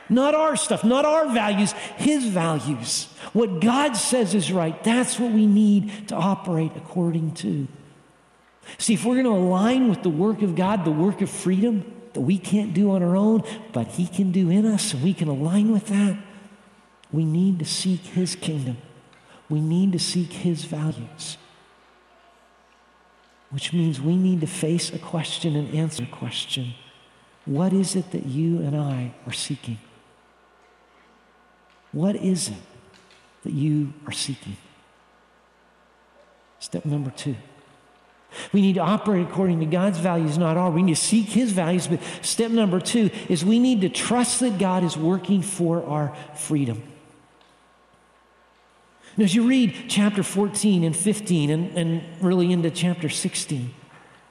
Not 0.10 0.36
our 0.36 0.55
stuff, 0.55 0.86
not 0.86 1.03
our 1.03 1.27
values, 1.34 1.74
His 1.98 2.25
values. 2.25 3.05
What 3.34 3.60
God 3.60 3.98
says 3.98 4.34
is 4.34 4.51
right, 4.53 4.81
that's 4.84 5.19
what 5.19 5.34
we 5.34 5.46
need 5.46 6.07
to 6.07 6.15
operate 6.15 6.72
according 6.77 7.34
to. 7.36 7.67
See, 8.77 8.93
if 8.93 9.03
we're 9.03 9.22
going 9.22 9.25
to 9.25 9.31
align 9.31 9.89
with 9.89 10.03
the 10.03 10.10
work 10.10 10.41
of 10.41 10.55
God, 10.55 10.86
the 10.86 10.91
work 10.91 11.22
of 11.22 11.29
freedom 11.29 11.97
that 12.17 12.21
we 12.21 12.39
can't 12.39 12.74
do 12.74 12.89
on 12.89 13.03
our 13.03 13.15
own, 13.15 13.43
but 13.74 13.89
He 13.89 14.07
can 14.07 14.31
do 14.31 14.50
in 14.50 14.65
us, 14.65 14.91
and 14.91 15.03
we 15.03 15.13
can 15.13 15.27
align 15.27 15.71
with 15.71 15.86
that, 15.89 16.17
we 17.12 17.24
need 17.24 17.59
to 17.59 17.65
seek 17.65 18.01
His 18.01 18.36
kingdom. 18.36 18.77
We 19.50 19.62
need 19.62 19.91
to 19.91 20.00
seek 20.00 20.33
His 20.33 20.65
values. 20.65 21.38
Which 23.51 23.71
means 23.71 24.01
we 24.01 24.15
need 24.15 24.41
to 24.41 24.47
face 24.47 24.91
a 24.91 24.97
question 24.97 25.55
and 25.55 25.71
answer 25.75 26.03
a 26.03 26.07
question. 26.07 26.74
What 27.45 27.71
is 27.71 27.95
it 27.95 28.09
that 28.09 28.25
you 28.25 28.62
and 28.62 28.75
I 28.75 29.13
are 29.27 29.33
seeking? 29.33 29.77
What 31.91 32.15
is 32.15 32.47
it 32.47 32.63
that 33.43 33.53
you 33.53 33.93
are 34.07 34.12
seeking? 34.12 34.57
Step 36.57 36.83
number 36.83 37.12
two. 37.12 37.36
We 38.54 38.62
need 38.62 38.75
to 38.75 38.82
operate 38.82 39.27
according 39.27 39.60
to 39.60 39.66
God's 39.66 40.00
values, 40.00 40.38
not 40.38 40.58
our. 40.58 40.72
We 40.72 40.84
need 40.84 40.96
to 40.96 41.01
seek 41.01 41.27
His 41.27 41.51
values. 41.51 41.88
But 41.88 42.00
step 42.22 42.51
number 42.51 42.80
two 42.80 43.10
is 43.30 43.44
we 43.44 43.60
need 43.60 43.82
to 43.82 43.89
trust 43.89 44.39
that 44.39 44.58
God 44.58 44.84
is 44.84 44.96
working 44.98 45.42
for 45.42 45.84
our 45.86 46.16
freedom. 46.36 46.82
And 49.16 49.25
as 49.25 49.34
you 49.34 49.48
read 49.48 49.75
chapter 49.88 50.22
14 50.22 50.84
and 50.84 50.96
15 50.96 51.50
and, 51.50 51.77
and 51.77 52.04
really 52.22 52.51
into 52.51 52.70
chapter 52.70 53.10
16, 53.10 53.74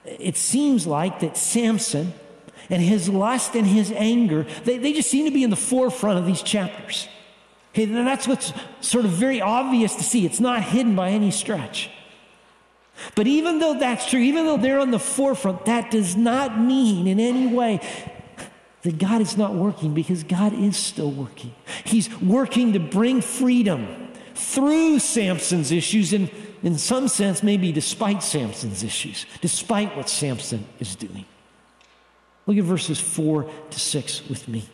it 0.04 0.36
seems 0.36 0.86
like 0.86 1.20
that 1.20 1.36
Samson 1.36 2.14
and 2.70 2.80
his 2.80 3.08
lust 3.08 3.56
and 3.56 3.66
his 3.66 3.90
anger, 3.92 4.46
they, 4.64 4.78
they 4.78 4.92
just 4.92 5.10
seem 5.10 5.24
to 5.24 5.32
be 5.32 5.42
in 5.42 5.50
the 5.50 5.56
forefront 5.56 6.18
of 6.18 6.26
these 6.26 6.42
chapters. 6.42 7.08
Okay, 7.74 7.84
that's 7.84 8.26
what's 8.26 8.52
sort 8.80 9.04
of 9.04 9.10
very 9.10 9.40
obvious 9.40 9.96
to 9.96 10.02
see. 10.02 10.24
It's 10.24 10.40
not 10.40 10.62
hidden 10.62 10.94
by 10.94 11.10
any 11.10 11.30
stretch. 11.30 11.90
But 13.14 13.26
even 13.26 13.58
though 13.58 13.78
that's 13.78 14.08
true, 14.08 14.20
even 14.20 14.46
though 14.46 14.56
they're 14.56 14.80
on 14.80 14.90
the 14.90 14.98
forefront, 14.98 15.66
that 15.66 15.90
does 15.90 16.16
not 16.16 16.58
mean 16.58 17.06
in 17.06 17.20
any 17.20 17.46
way 17.46 17.80
that 18.82 18.98
God 18.98 19.20
is 19.20 19.36
not 19.36 19.54
working 19.54 19.94
because 19.94 20.22
God 20.22 20.52
is 20.52 20.76
still 20.76 21.10
working. 21.10 21.54
He's 21.84 22.08
working 22.20 22.72
to 22.72 22.80
bring 22.80 23.20
freedom 23.20 24.12
through 24.34 24.98
Samson's 25.00 25.72
issues 25.72 26.12
and, 26.12 26.30
in 26.62 26.78
some 26.78 27.08
sense, 27.08 27.42
maybe 27.42 27.72
despite 27.72 28.22
Samson's 28.22 28.82
issues, 28.82 29.26
despite 29.40 29.96
what 29.96 30.08
Samson 30.08 30.66
is 30.78 30.94
doing. 30.94 31.24
Look 32.46 32.56
at 32.58 32.64
verses 32.64 33.00
4 33.00 33.50
to 33.70 33.80
6 33.80 34.28
with 34.28 34.46
me. 34.46 34.64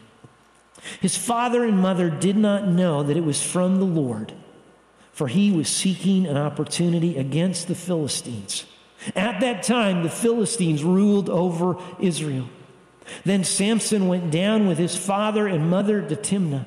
His 1.00 1.16
father 1.16 1.64
and 1.64 1.78
mother 1.78 2.10
did 2.10 2.36
not 2.36 2.66
know 2.66 3.02
that 3.02 3.16
it 3.16 3.24
was 3.24 3.42
from 3.42 3.78
the 3.78 3.84
Lord, 3.84 4.32
for 5.22 5.28
he 5.28 5.52
was 5.52 5.68
seeking 5.68 6.26
an 6.26 6.36
opportunity 6.36 7.16
against 7.16 7.68
the 7.68 7.76
Philistines. 7.76 8.64
At 9.14 9.38
that 9.38 9.62
time, 9.62 10.02
the 10.02 10.10
Philistines 10.10 10.82
ruled 10.82 11.30
over 11.30 11.76
Israel. 12.00 12.48
Then 13.24 13.44
Samson 13.44 14.08
went 14.08 14.32
down 14.32 14.66
with 14.66 14.78
his 14.78 14.96
father 14.96 15.46
and 15.46 15.70
mother 15.70 16.02
to 16.02 16.16
Timnah. 16.16 16.64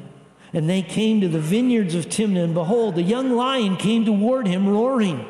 And 0.54 0.70
they 0.70 0.82
came 0.82 1.20
to 1.20 1.28
the 1.28 1.38
vineyards 1.38 1.96
of 1.96 2.06
Timnah, 2.06 2.46
and 2.46 2.54
behold, 2.54 2.98
a 2.98 3.02
young 3.02 3.32
lion 3.32 3.76
came 3.76 4.06
toward 4.06 4.48
him, 4.48 4.70
roaring. 4.70 5.28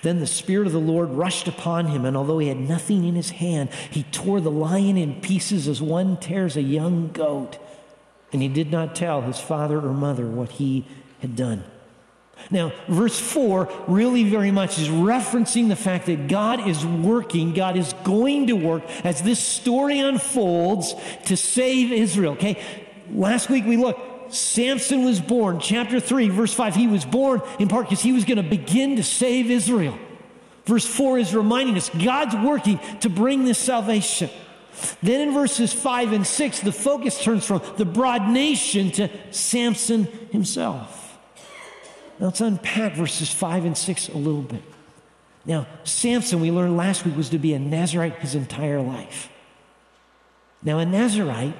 Then 0.00 0.18
the 0.18 0.26
Spirit 0.26 0.66
of 0.66 0.72
the 0.72 0.78
Lord 0.78 1.10
rushed 1.10 1.46
upon 1.46 1.88
him, 1.88 2.06
and 2.06 2.16
although 2.16 2.38
he 2.38 2.48
had 2.48 2.58
nothing 2.58 3.04
in 3.04 3.16
his 3.16 3.28
hand, 3.28 3.68
he 3.90 4.04
tore 4.04 4.40
the 4.40 4.50
lion 4.50 4.96
in 4.96 5.20
pieces 5.20 5.68
as 5.68 5.82
one 5.82 6.16
tears 6.16 6.56
a 6.56 6.62
young 6.62 7.08
goat. 7.12 7.58
And 8.32 8.40
he 8.40 8.48
did 8.48 8.70
not 8.70 8.96
tell 8.96 9.20
his 9.20 9.38
father 9.38 9.76
or 9.76 9.92
mother 9.92 10.26
what 10.26 10.52
he 10.52 10.86
had 11.20 11.36
done. 11.36 11.64
Now, 12.50 12.72
verse 12.88 13.18
4 13.18 13.70
really 13.88 14.24
very 14.24 14.50
much 14.50 14.78
is 14.78 14.88
referencing 14.88 15.68
the 15.68 15.76
fact 15.76 16.06
that 16.06 16.28
God 16.28 16.66
is 16.66 16.84
working, 16.84 17.54
God 17.54 17.76
is 17.76 17.92
going 18.04 18.48
to 18.48 18.54
work 18.54 18.82
as 19.04 19.22
this 19.22 19.38
story 19.38 20.00
unfolds 20.00 20.94
to 21.26 21.36
save 21.36 21.92
Israel. 21.92 22.32
Okay? 22.32 22.62
Last 23.10 23.48
week 23.48 23.64
we 23.64 23.76
looked, 23.76 24.34
Samson 24.34 25.04
was 25.04 25.20
born, 25.20 25.60
chapter 25.60 26.00
3, 26.00 26.28
verse 26.30 26.54
5. 26.54 26.74
He 26.74 26.86
was 26.86 27.04
born 27.04 27.42
in 27.58 27.68
part 27.68 27.86
because 27.86 28.02
he 28.02 28.12
was 28.12 28.24
going 28.24 28.42
to 28.42 28.42
begin 28.42 28.96
to 28.96 29.02
save 29.02 29.50
Israel. 29.50 29.98
Verse 30.64 30.86
4 30.86 31.18
is 31.18 31.34
reminding 31.34 31.76
us 31.76 31.90
God's 31.90 32.36
working 32.36 32.80
to 33.00 33.08
bring 33.08 33.44
this 33.44 33.58
salvation. 33.58 34.30
Then 35.02 35.28
in 35.28 35.34
verses 35.34 35.72
5 35.72 36.12
and 36.12 36.26
6, 36.26 36.60
the 36.60 36.72
focus 36.72 37.22
turns 37.22 37.44
from 37.44 37.62
the 37.76 37.84
broad 37.84 38.28
nation 38.28 38.90
to 38.92 39.10
Samson 39.30 40.04
himself. 40.30 41.01
Now 42.22 42.28
let's 42.28 42.40
unpack 42.40 42.94
verses 42.94 43.32
5 43.32 43.64
and 43.64 43.76
6 43.76 44.10
a 44.10 44.16
little 44.16 44.42
bit. 44.42 44.62
Now, 45.44 45.66
Samson, 45.82 46.40
we 46.40 46.52
learned 46.52 46.76
last 46.76 47.04
week, 47.04 47.16
was 47.16 47.30
to 47.30 47.38
be 47.38 47.52
a 47.52 47.58
Nazarite 47.58 48.14
his 48.20 48.36
entire 48.36 48.80
life. 48.80 49.28
Now, 50.62 50.78
a 50.78 50.86
Nazarite 50.86 51.56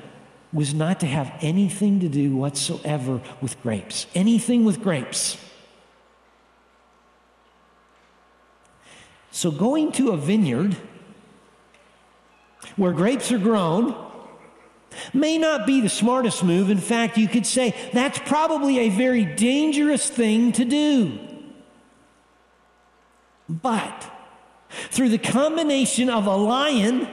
was 0.53 0.73
not 0.73 1.01
to 1.01 1.07
have 1.07 1.33
anything 1.41 1.99
to 1.99 2.09
do 2.09 2.37
whatsoever 2.37 3.21
with 3.41 3.61
grapes. 3.61 4.07
Anything 4.15 4.65
with 4.65 4.81
grapes. 4.81 5.37
So, 9.33 9.51
going 9.51 9.91
to 9.93 10.13
a 10.13 10.17
vineyard 10.17 10.77
where 12.77 12.93
grapes 12.93 13.33
are 13.33 13.39
grown 13.39 13.97
may 15.13 15.39
not 15.39 15.67
be 15.67 15.81
the 15.81 15.89
smartest 15.89 16.45
move. 16.45 16.71
In 16.71 16.79
fact, 16.79 17.17
you 17.17 17.29
could 17.29 17.47
say 17.47 17.75
that's 17.93 18.19
probably 18.21 18.81
a 18.81 18.89
very 18.89 19.25
dangerous 19.25 20.09
thing 20.09 20.53
to 20.53 20.65
do. 20.65 21.19
But 23.49 24.11
through 24.91 25.11
the 25.11 25.19
combination 25.19 26.09
of 26.09 26.27
a 26.27 26.37
lion 26.37 27.09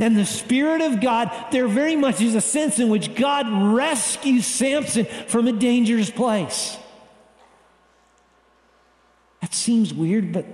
and 0.00 0.16
the 0.16 0.26
Spirit 0.26 0.80
of 0.80 1.00
God, 1.00 1.30
there 1.50 1.68
very 1.68 1.96
much 1.96 2.20
is 2.20 2.34
a 2.34 2.40
sense 2.40 2.78
in 2.78 2.88
which 2.88 3.14
God 3.14 3.46
rescues 3.74 4.46
Samson 4.46 5.04
from 5.04 5.48
a 5.48 5.52
dangerous 5.52 6.10
place. 6.10 6.76
That 9.40 9.54
seems 9.54 9.92
weird, 9.92 10.32
but 10.32 10.46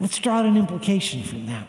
let's 0.00 0.18
draw 0.18 0.40
an 0.40 0.56
implication 0.56 1.22
from 1.22 1.46
that. 1.46 1.68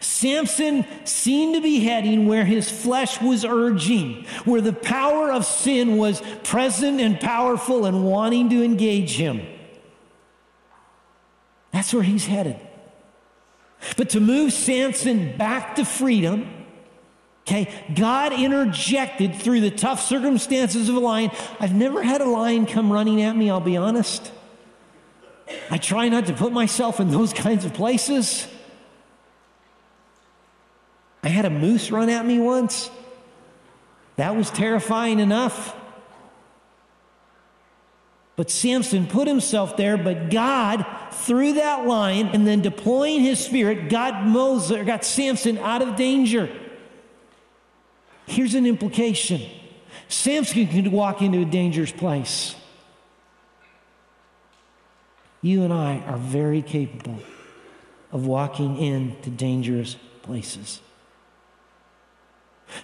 Samson 0.00 0.84
seemed 1.04 1.54
to 1.54 1.60
be 1.60 1.80
heading 1.80 2.26
where 2.26 2.44
his 2.44 2.70
flesh 2.70 3.20
was 3.20 3.44
urging, 3.44 4.24
where 4.44 4.60
the 4.60 4.72
power 4.72 5.32
of 5.32 5.44
sin 5.44 5.96
was 5.96 6.22
present 6.44 7.00
and 7.00 7.18
powerful 7.20 7.86
and 7.86 8.04
wanting 8.04 8.50
to 8.50 8.62
engage 8.62 9.16
him. 9.16 9.42
That's 11.72 11.94
where 11.94 12.02
he's 12.02 12.26
headed. 12.26 12.56
But 13.96 14.10
to 14.10 14.20
move 14.20 14.52
Samson 14.52 15.36
back 15.36 15.76
to 15.76 15.84
freedom, 15.84 16.66
okay, 17.42 17.72
God 17.94 18.32
interjected 18.32 19.36
through 19.36 19.60
the 19.60 19.70
tough 19.70 20.02
circumstances 20.02 20.88
of 20.88 20.96
a 20.96 21.00
lion. 21.00 21.30
I've 21.58 21.74
never 21.74 22.02
had 22.02 22.20
a 22.20 22.28
lion 22.28 22.66
come 22.66 22.92
running 22.92 23.22
at 23.22 23.36
me, 23.36 23.50
I'll 23.50 23.60
be 23.60 23.76
honest. 23.76 24.30
I 25.70 25.78
try 25.78 26.08
not 26.08 26.26
to 26.26 26.32
put 26.32 26.52
myself 26.52 27.00
in 27.00 27.10
those 27.10 27.32
kinds 27.32 27.64
of 27.64 27.72
places. 27.72 28.46
I 31.22 31.28
had 31.28 31.44
a 31.44 31.50
moose 31.50 31.90
run 31.90 32.08
at 32.08 32.24
me 32.24 32.38
once. 32.38 32.90
That 34.16 34.36
was 34.36 34.50
terrifying 34.50 35.18
enough. 35.18 35.76
But 38.36 38.50
Samson 38.50 39.06
put 39.06 39.28
himself 39.28 39.76
there, 39.76 39.98
but 39.98 40.30
God, 40.30 40.86
through 41.12 41.54
that 41.54 41.86
line 41.86 42.28
and 42.28 42.46
then 42.46 42.62
deploying 42.62 43.20
his 43.20 43.38
spirit, 43.38 43.90
got 43.90 44.24
Moses, 44.24 44.86
got 44.86 45.04
Samson 45.04 45.58
out 45.58 45.82
of 45.82 45.96
danger. 45.96 46.48
Here's 48.26 48.54
an 48.54 48.66
implication 48.66 49.42
Samson 50.08 50.66
could 50.68 50.88
walk 50.88 51.20
into 51.20 51.40
a 51.40 51.44
dangerous 51.44 51.92
place. 51.92 52.54
You 55.42 55.62
and 55.64 55.72
I 55.72 55.98
are 56.06 56.16
very 56.16 56.62
capable 56.62 57.18
of 58.12 58.26
walking 58.26 58.76
into 58.78 59.30
dangerous 59.30 59.96
places 60.22 60.80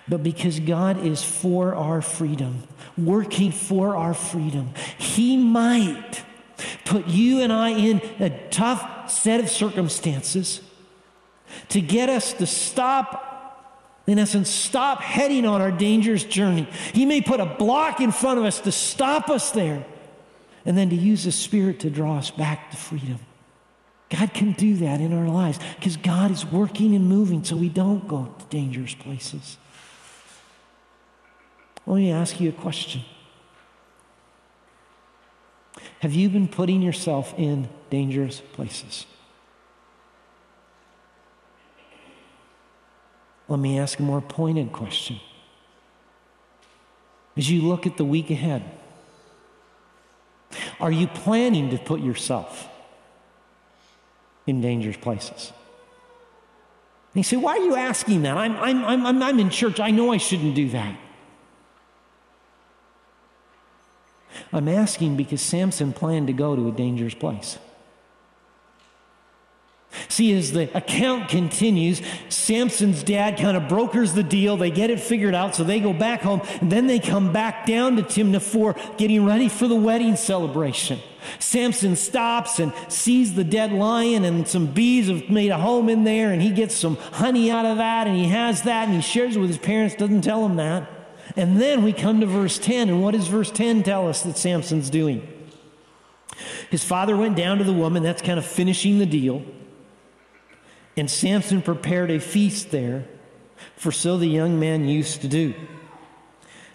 but 0.08 0.22
because 0.22 0.60
God 0.60 1.04
is 1.04 1.22
for 1.22 1.74
our 1.74 2.02
freedom, 2.02 2.64
working 2.96 3.52
for 3.52 3.96
our 3.96 4.14
freedom, 4.14 4.70
He 4.98 5.36
might 5.36 6.22
put 6.84 7.06
you 7.06 7.40
and 7.40 7.52
I 7.52 7.70
in 7.70 8.00
a 8.18 8.30
tough 8.50 9.10
set 9.10 9.40
of 9.40 9.50
circumstances 9.50 10.60
to 11.68 11.80
get 11.80 12.08
us 12.08 12.32
to 12.34 12.46
stop 12.46 13.24
In 14.08 14.20
essence, 14.20 14.48
stop 14.48 15.00
heading 15.00 15.44
on 15.44 15.60
our 15.60 15.72
dangerous 15.72 16.22
journey. 16.22 16.68
He 16.92 17.04
may 17.04 17.20
put 17.20 17.40
a 17.40 17.46
block 17.46 18.00
in 18.00 18.12
front 18.12 18.38
of 18.38 18.44
us 18.44 18.60
to 18.60 18.70
stop 18.70 19.28
us 19.28 19.50
there, 19.50 19.84
and 20.64 20.78
then 20.78 20.90
to 20.90 20.96
use 20.96 21.24
the 21.24 21.32
Spirit 21.32 21.80
to 21.80 21.90
draw 21.90 22.18
us 22.18 22.30
back 22.30 22.70
to 22.70 22.76
freedom. 22.76 23.18
God 24.08 24.32
can 24.32 24.52
do 24.52 24.76
that 24.76 25.00
in 25.00 25.12
our 25.12 25.28
lives 25.28 25.58
because 25.74 25.96
God 25.96 26.30
is 26.30 26.46
working 26.46 26.94
and 26.94 27.08
moving 27.08 27.42
so 27.42 27.56
we 27.56 27.68
don't 27.68 28.06
go 28.06 28.32
to 28.38 28.44
dangerous 28.46 28.94
places. 28.94 29.58
Let 31.86 31.96
me 31.96 32.10
ask 32.10 32.40
you 32.40 32.48
a 32.48 32.52
question 32.52 33.02
Have 36.00 36.12
you 36.12 36.28
been 36.28 36.48
putting 36.48 36.82
yourself 36.82 37.32
in 37.38 37.68
dangerous 37.90 38.40
places? 38.40 39.06
Let 43.48 43.60
me 43.60 43.78
ask 43.78 44.00
a 44.00 44.02
more 44.02 44.20
pointed 44.20 44.72
question. 44.72 45.20
As 47.36 47.48
you 47.48 47.62
look 47.62 47.86
at 47.86 47.96
the 47.96 48.04
week 48.04 48.30
ahead, 48.30 48.64
are 50.80 50.90
you 50.90 51.06
planning 51.06 51.70
to 51.70 51.78
put 51.78 52.00
yourself 52.00 52.68
in 54.46 54.60
dangerous 54.60 54.96
places? 54.96 55.52
And 57.14 57.20
you 57.20 57.22
say, 57.22 57.36
Why 57.36 57.52
are 57.52 57.64
you 57.64 57.76
asking 57.76 58.22
that? 58.22 58.36
I'm, 58.36 58.56
I'm, 58.56 59.06
I'm, 59.06 59.22
I'm 59.22 59.38
in 59.38 59.50
church. 59.50 59.78
I 59.78 59.92
know 59.92 60.12
I 60.12 60.16
shouldn't 60.16 60.56
do 60.56 60.68
that. 60.70 60.98
I'm 64.52 64.68
asking 64.68 65.16
because 65.16 65.40
Samson 65.40 65.92
planned 65.92 66.28
to 66.28 66.32
go 66.32 66.56
to 66.56 66.68
a 66.68 66.72
dangerous 66.72 67.14
place. 67.14 67.58
See, 70.08 70.36
as 70.36 70.52
the 70.52 70.74
account 70.76 71.28
continues, 71.28 72.02
Samson's 72.28 73.02
dad 73.02 73.38
kind 73.38 73.56
of 73.56 73.68
brokers 73.68 74.14
the 74.14 74.22
deal. 74.22 74.56
They 74.56 74.70
get 74.70 74.90
it 74.90 75.00
figured 75.00 75.34
out, 75.34 75.54
so 75.54 75.64
they 75.64 75.80
go 75.80 75.92
back 75.92 76.22
home, 76.22 76.42
and 76.60 76.70
then 76.70 76.86
they 76.86 76.98
come 76.98 77.32
back 77.32 77.66
down 77.66 77.96
to 77.96 78.02
Timnah 78.02 78.96
getting 78.98 79.24
ready 79.24 79.48
for 79.48 79.66
the 79.68 79.74
wedding 79.74 80.16
celebration. 80.16 81.00
Samson 81.38 81.96
stops 81.96 82.58
and 82.58 82.72
sees 82.88 83.34
the 83.34 83.44
dead 83.44 83.72
lion, 83.72 84.24
and 84.24 84.46
some 84.46 84.66
bees 84.66 85.08
have 85.08 85.30
made 85.30 85.50
a 85.50 85.58
home 85.58 85.88
in 85.88 86.04
there, 86.04 86.30
and 86.30 86.42
he 86.42 86.50
gets 86.50 86.74
some 86.74 86.96
honey 86.96 87.50
out 87.50 87.64
of 87.64 87.78
that, 87.78 88.06
and 88.06 88.16
he 88.16 88.26
has 88.26 88.62
that, 88.62 88.86
and 88.86 88.94
he 88.94 89.00
shares 89.00 89.36
it 89.36 89.40
with 89.40 89.48
his 89.48 89.58
parents, 89.58 89.94
doesn't 89.94 90.22
tell 90.22 90.42
them 90.42 90.56
that. 90.56 90.95
And 91.36 91.60
then 91.60 91.82
we 91.82 91.92
come 91.92 92.20
to 92.20 92.26
verse 92.26 92.58
10, 92.58 92.88
and 92.88 93.02
what 93.02 93.12
does 93.12 93.28
verse 93.28 93.50
10 93.50 93.82
tell 93.82 94.08
us 94.08 94.22
that 94.22 94.38
Samson's 94.38 94.88
doing? 94.88 95.26
His 96.70 96.82
father 96.82 97.16
went 97.16 97.36
down 97.36 97.58
to 97.58 97.64
the 97.64 97.72
woman, 97.72 98.02
that's 98.02 98.22
kind 98.22 98.38
of 98.38 98.46
finishing 98.46 98.98
the 98.98 99.06
deal. 99.06 99.44
And 100.96 101.10
Samson 101.10 101.60
prepared 101.60 102.10
a 102.10 102.18
feast 102.18 102.70
there, 102.70 103.04
for 103.76 103.92
so 103.92 104.16
the 104.16 104.26
young 104.26 104.58
man 104.58 104.88
used 104.88 105.20
to 105.20 105.28
do. 105.28 105.54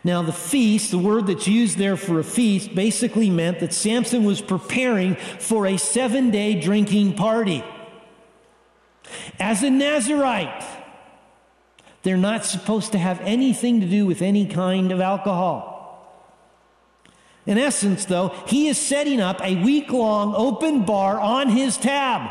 Now, 0.03 0.21
the 0.21 0.33
feast, 0.33 0.91
the 0.91 0.97
word 0.97 1.27
that's 1.27 1.47
used 1.47 1.77
there 1.77 1.97
for 1.97 2.19
a 2.19 2.23
feast, 2.23 2.73
basically 2.73 3.29
meant 3.29 3.59
that 3.59 3.73
Samson 3.73 4.23
was 4.23 4.41
preparing 4.41 5.15
for 5.15 5.67
a 5.67 5.77
seven 5.77 6.31
day 6.31 6.59
drinking 6.59 7.15
party. 7.15 7.63
As 9.39 9.61
a 9.63 9.69
Nazarite, 9.69 10.63
they're 12.03 12.17
not 12.17 12.45
supposed 12.45 12.91
to 12.93 12.97
have 12.97 13.19
anything 13.21 13.81
to 13.81 13.87
do 13.87 14.05
with 14.05 14.21
any 14.21 14.45
kind 14.45 14.91
of 14.91 14.99
alcohol. 14.99 15.71
In 17.45 17.57
essence, 17.57 18.05
though, 18.05 18.29
he 18.47 18.67
is 18.67 18.77
setting 18.77 19.19
up 19.19 19.41
a 19.43 19.55
week 19.63 19.91
long 19.91 20.33
open 20.35 20.85
bar 20.85 21.19
on 21.19 21.49
his 21.49 21.77
tab. 21.77 22.29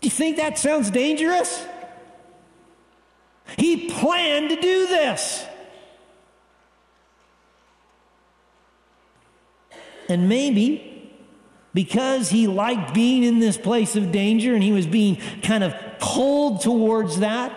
Do 0.00 0.06
you 0.06 0.10
think 0.10 0.36
that 0.36 0.58
sounds 0.58 0.90
dangerous? 0.90 1.66
He 3.56 3.90
planned 3.90 4.50
to 4.50 4.60
do 4.60 4.86
this. 4.86 5.46
And 10.08 10.28
maybe 10.28 11.10
because 11.74 12.28
he 12.28 12.46
liked 12.46 12.92
being 12.92 13.22
in 13.22 13.38
this 13.38 13.56
place 13.56 13.96
of 13.96 14.12
danger 14.12 14.54
and 14.54 14.62
he 14.62 14.72
was 14.72 14.86
being 14.86 15.18
kind 15.42 15.64
of 15.64 15.74
pulled 15.98 16.60
towards 16.60 17.20
that, 17.20 17.56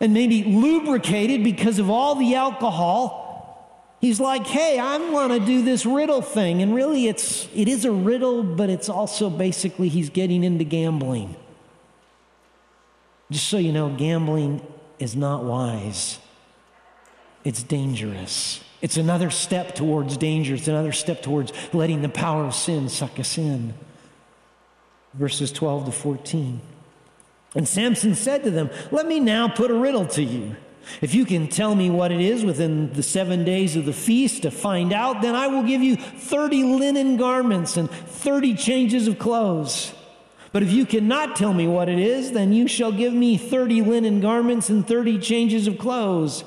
and 0.00 0.14
maybe 0.14 0.44
lubricated 0.44 1.42
because 1.42 1.78
of 1.78 1.90
all 1.90 2.14
the 2.14 2.34
alcohol, 2.34 3.28
He's 4.00 4.20
like, 4.20 4.46
hey, 4.46 4.78
I 4.78 4.96
want 5.10 5.32
to 5.32 5.40
do 5.40 5.62
this 5.62 5.84
riddle 5.84 6.22
thing. 6.22 6.62
And 6.62 6.74
really, 6.74 7.08
it's, 7.08 7.48
it 7.54 7.66
is 7.66 7.84
a 7.84 7.90
riddle, 7.90 8.44
but 8.44 8.70
it's 8.70 8.88
also 8.88 9.28
basically 9.28 9.88
he's 9.88 10.08
getting 10.08 10.44
into 10.44 10.64
gambling. 10.64 11.34
Just 13.30 13.48
so 13.48 13.58
you 13.58 13.72
know, 13.72 13.90
gambling 13.90 14.64
is 14.98 15.16
not 15.16 15.44
wise, 15.44 16.18
it's 17.44 17.62
dangerous. 17.62 18.62
It's 18.80 18.96
another 18.96 19.30
step 19.30 19.74
towards 19.74 20.16
danger, 20.16 20.54
it's 20.54 20.68
another 20.68 20.92
step 20.92 21.20
towards 21.20 21.52
letting 21.74 22.02
the 22.02 22.08
power 22.08 22.44
of 22.44 22.54
sin 22.54 22.88
suck 22.88 23.18
us 23.18 23.36
in. 23.36 23.74
Verses 25.14 25.50
12 25.50 25.86
to 25.86 25.92
14. 25.92 26.60
And 27.54 27.66
Samson 27.66 28.14
said 28.14 28.44
to 28.44 28.50
them, 28.50 28.70
Let 28.90 29.06
me 29.06 29.20
now 29.20 29.48
put 29.48 29.70
a 29.70 29.74
riddle 29.74 30.06
to 30.06 30.22
you. 30.22 30.56
If 31.00 31.14
you 31.14 31.24
can 31.24 31.48
tell 31.48 31.74
me 31.74 31.90
what 31.90 32.12
it 32.12 32.20
is 32.20 32.44
within 32.44 32.92
the 32.92 33.02
seven 33.02 33.44
days 33.44 33.76
of 33.76 33.84
the 33.84 33.92
feast 33.92 34.42
to 34.42 34.50
find 34.50 34.92
out, 34.92 35.22
then 35.22 35.34
I 35.34 35.46
will 35.48 35.62
give 35.62 35.82
you 35.82 35.96
30 35.96 36.64
linen 36.64 37.16
garments 37.16 37.76
and 37.76 37.90
30 37.90 38.54
changes 38.54 39.06
of 39.06 39.18
clothes. 39.18 39.92
But 40.50 40.62
if 40.62 40.72
you 40.72 40.86
cannot 40.86 41.36
tell 41.36 41.52
me 41.52 41.66
what 41.66 41.88
it 41.88 41.98
is, 41.98 42.32
then 42.32 42.52
you 42.52 42.68
shall 42.68 42.90
give 42.90 43.12
me 43.12 43.36
30 43.36 43.82
linen 43.82 44.20
garments 44.20 44.70
and 44.70 44.86
30 44.86 45.18
changes 45.18 45.66
of 45.66 45.78
clothes. 45.78 46.42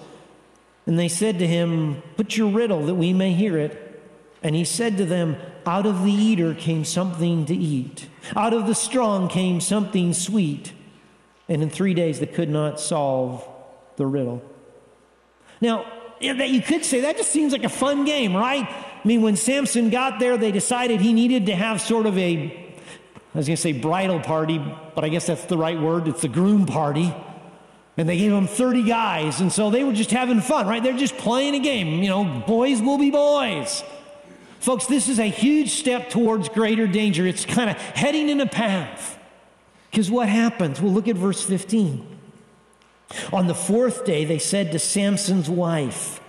And 0.87 0.97
they 0.97 1.07
said 1.07 1.37
to 1.39 1.47
him, 1.47 2.01
Put 2.17 2.35
your 2.35 2.49
riddle 2.49 2.85
that 2.87 2.95
we 2.95 3.13
may 3.13 3.33
hear 3.33 3.57
it. 3.57 4.01
And 4.41 4.55
he 4.55 4.65
said 4.65 4.97
to 4.97 5.05
them, 5.05 5.37
Out 5.67 5.85
of 5.85 6.03
the 6.03 6.11
eater 6.11 6.55
came 6.55 6.83
something 6.83 7.45
to 7.45 7.55
eat, 7.55 8.07
out 8.35 8.53
of 8.53 8.65
the 8.65 8.73
strong 8.73 9.27
came 9.27 9.61
something 9.61 10.13
sweet. 10.13 10.73
And 11.51 11.61
in 11.61 11.69
three 11.69 11.93
days 11.93 12.21
they 12.21 12.27
could 12.27 12.49
not 12.49 12.79
solve 12.79 13.45
the 13.97 14.05
riddle. 14.05 14.41
Now, 15.59 15.85
that 16.21 16.49
you 16.49 16.61
could 16.61 16.85
say 16.85 17.01
that 17.01 17.17
just 17.17 17.29
seems 17.29 17.51
like 17.51 17.65
a 17.65 17.69
fun 17.69 18.05
game, 18.05 18.33
right? 18.33 18.65
I 18.69 19.07
mean, 19.07 19.21
when 19.21 19.35
Samson 19.35 19.89
got 19.89 20.17
there, 20.17 20.37
they 20.37 20.53
decided 20.53 21.01
he 21.01 21.11
needed 21.11 21.47
to 21.47 21.55
have 21.55 21.81
sort 21.81 22.05
of 22.05 22.17
a 22.17 22.57
I 23.33 23.37
was 23.37 23.47
going 23.47 23.57
to 23.57 23.61
say 23.61 23.73
bridal 23.73 24.21
party, 24.21 24.59
but 24.95 25.03
I 25.03 25.09
guess 25.09 25.27
that's 25.27 25.45
the 25.45 25.57
right 25.57 25.79
word. 25.79 26.07
It's 26.07 26.21
the 26.21 26.29
groom 26.29 26.65
party. 26.65 27.13
And 27.97 28.07
they 28.07 28.17
gave 28.17 28.31
him 28.31 28.47
30 28.47 28.83
guys. 28.83 29.41
And 29.41 29.51
so 29.51 29.69
they 29.69 29.83
were 29.83 29.93
just 29.93 30.11
having 30.11 30.39
fun, 30.39 30.67
right? 30.67 30.81
They're 30.81 30.97
just 30.97 31.17
playing 31.17 31.55
a 31.55 31.59
game. 31.59 32.01
You 32.01 32.09
know, 32.09 32.43
boys 32.47 32.81
will 32.81 32.97
be 32.97 33.11
boys. 33.11 33.83
Folks, 34.59 34.85
this 34.85 35.09
is 35.09 35.19
a 35.19 35.25
huge 35.25 35.71
step 35.71 36.09
towards 36.09 36.49
greater 36.49 36.87
danger. 36.87 37.27
It's 37.27 37.45
kind 37.45 37.69
of 37.69 37.77
heading 37.77 38.29
in 38.29 38.39
a 38.39 38.47
path. 38.47 39.17
Because 39.91 40.09
what 40.09 40.29
happens? 40.29 40.81
Well, 40.81 40.93
look 40.93 41.09
at 41.09 41.17
verse 41.17 41.43
15. 41.43 42.07
On 43.33 43.47
the 43.47 43.53
fourth 43.53 44.05
day, 44.05 44.23
they 44.23 44.39
said 44.39 44.71
to 44.71 44.79
Samson's 44.79 45.49
wife, 45.49 46.21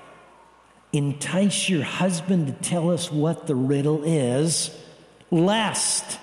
Entice 0.92 1.68
your 1.68 1.84
husband 1.84 2.48
to 2.48 2.52
tell 2.52 2.90
us 2.90 3.10
what 3.10 3.46
the 3.46 3.54
riddle 3.54 4.02
is, 4.04 4.76
lest 5.30 6.18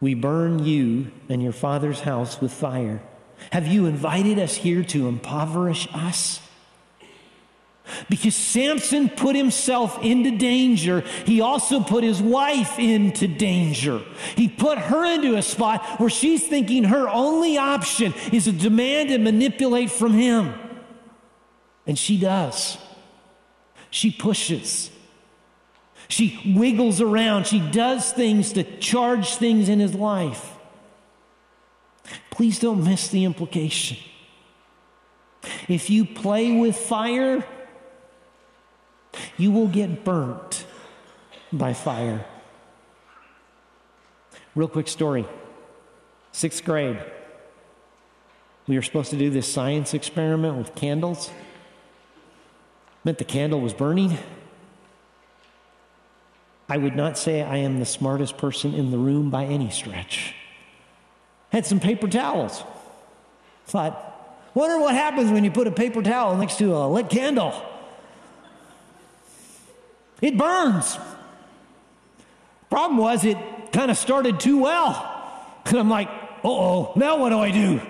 we 0.00 0.14
burn 0.14 0.64
you 0.64 1.10
and 1.28 1.42
your 1.42 1.52
father's 1.52 2.00
house 2.00 2.40
with 2.40 2.52
fire. 2.52 3.02
Have 3.50 3.66
you 3.66 3.86
invited 3.86 4.38
us 4.38 4.54
here 4.54 4.82
to 4.84 5.08
impoverish 5.08 5.88
us? 5.92 6.40
Because 8.08 8.34
Samson 8.34 9.10
put 9.10 9.36
himself 9.36 10.02
into 10.02 10.30
danger, 10.30 11.00
he 11.26 11.42
also 11.42 11.80
put 11.80 12.02
his 12.02 12.20
wife 12.20 12.78
into 12.78 13.28
danger. 13.28 14.00
He 14.36 14.48
put 14.48 14.78
her 14.78 15.04
into 15.04 15.36
a 15.36 15.42
spot 15.42 16.00
where 16.00 16.08
she's 16.08 16.46
thinking 16.46 16.84
her 16.84 17.08
only 17.08 17.58
option 17.58 18.14
is 18.32 18.44
to 18.44 18.52
demand 18.52 19.10
and 19.10 19.22
manipulate 19.22 19.90
from 19.90 20.14
him. 20.14 20.54
And 21.86 21.98
she 21.98 22.18
does. 22.18 22.78
She 23.90 24.10
pushes. 24.10 24.90
She 26.08 26.54
wiggles 26.56 27.02
around. 27.02 27.46
She 27.46 27.60
does 27.60 28.12
things 28.12 28.54
to 28.54 28.64
charge 28.78 29.36
things 29.36 29.68
in 29.68 29.78
his 29.78 29.94
life. 29.94 30.52
Please 32.30 32.58
don't 32.58 32.82
miss 32.82 33.08
the 33.08 33.24
implication. 33.24 33.98
If 35.68 35.90
you 35.90 36.06
play 36.06 36.58
with 36.58 36.76
fire, 36.76 37.44
you 39.36 39.50
will 39.50 39.68
get 39.68 40.04
burnt 40.04 40.64
by 41.52 41.72
fire. 41.72 42.24
Real 44.54 44.68
quick 44.68 44.88
story. 44.88 45.26
Sixth 46.32 46.64
grade. 46.64 46.98
We 48.66 48.76
were 48.76 48.82
supposed 48.82 49.10
to 49.10 49.16
do 49.16 49.30
this 49.30 49.52
science 49.52 49.94
experiment 49.94 50.56
with 50.56 50.74
candles. 50.74 51.30
Meant 53.04 53.18
the 53.18 53.24
candle 53.24 53.60
was 53.60 53.74
burning. 53.74 54.16
I 56.68 56.78
would 56.78 56.96
not 56.96 57.18
say 57.18 57.42
I 57.42 57.58
am 57.58 57.78
the 57.78 57.86
smartest 57.86 58.38
person 58.38 58.74
in 58.74 58.90
the 58.90 58.96
room 58.96 59.30
by 59.30 59.44
any 59.44 59.70
stretch. 59.70 60.34
Had 61.50 61.66
some 61.66 61.78
paper 61.78 62.08
towels. 62.08 62.64
Thought, 63.66 64.14
Wonder 64.54 64.78
what 64.78 64.94
happens 64.94 65.32
when 65.32 65.42
you 65.42 65.50
put 65.50 65.66
a 65.66 65.72
paper 65.72 66.00
towel 66.00 66.36
next 66.36 66.58
to 66.58 66.76
a 66.76 66.86
lit 66.86 67.10
candle. 67.10 67.52
It 70.24 70.38
burns. 70.38 70.98
Problem 72.70 72.96
was, 72.96 73.26
it 73.26 73.36
kind 73.72 73.90
of 73.90 73.98
started 73.98 74.40
too 74.40 74.62
well. 74.62 75.10
And 75.66 75.76
I'm 75.76 75.90
like, 75.90 76.08
oh, 76.42 76.94
now 76.96 77.18
what 77.18 77.28
do 77.28 77.40
I 77.40 77.50
do? 77.50 77.82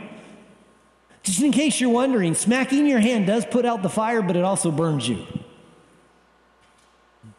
Just 1.23 1.41
in 1.43 1.53
case 1.53 1.81
you're 1.81 1.91
wondering, 1.91 2.35
smacking 2.35 2.89
your 2.89 2.99
hand 2.99 3.29
does 3.29 3.47
put 3.47 3.65
out 3.65 3.85
the 3.85 3.89
fire, 3.89 4.21
but 4.21 4.35
it 4.35 4.43
also 4.43 4.73
burns 4.73 5.09
you. 5.09 5.25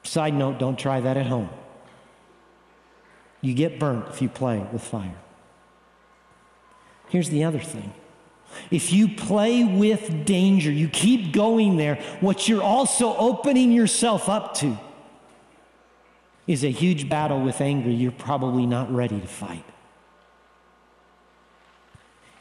Side 0.03 0.33
note, 0.33 0.59
don't 0.59 0.79
try 0.79 1.01
that 1.01 1.17
at 1.17 1.25
home. 1.25 1.49
You 3.41 3.53
get 3.53 3.77
burnt 3.77 4.07
if 4.07 4.21
you 4.21 4.29
play 4.29 4.65
with 4.71 4.81
fire. 4.81 5.17
Here's 7.09 7.29
the 7.29 7.43
other 7.43 7.59
thing. 7.59 7.91
If 8.71 8.93
you 8.93 9.09
play 9.09 9.65
with 9.65 10.25
danger, 10.25 10.71
you 10.71 10.87
keep 10.87 11.33
going 11.33 11.75
there, 11.75 11.95
what 12.21 12.47
you're 12.47 12.63
also 12.63 13.13
opening 13.17 13.73
yourself 13.73 14.29
up 14.29 14.53
to 14.59 14.79
is 16.47 16.63
a 16.63 16.71
huge 16.71 17.09
battle 17.09 17.41
with 17.41 17.61
anger 17.61 17.89
you're 17.89 18.11
probably 18.11 18.65
not 18.65 18.93
ready 18.93 19.19
to 19.19 19.27
fight. 19.27 19.65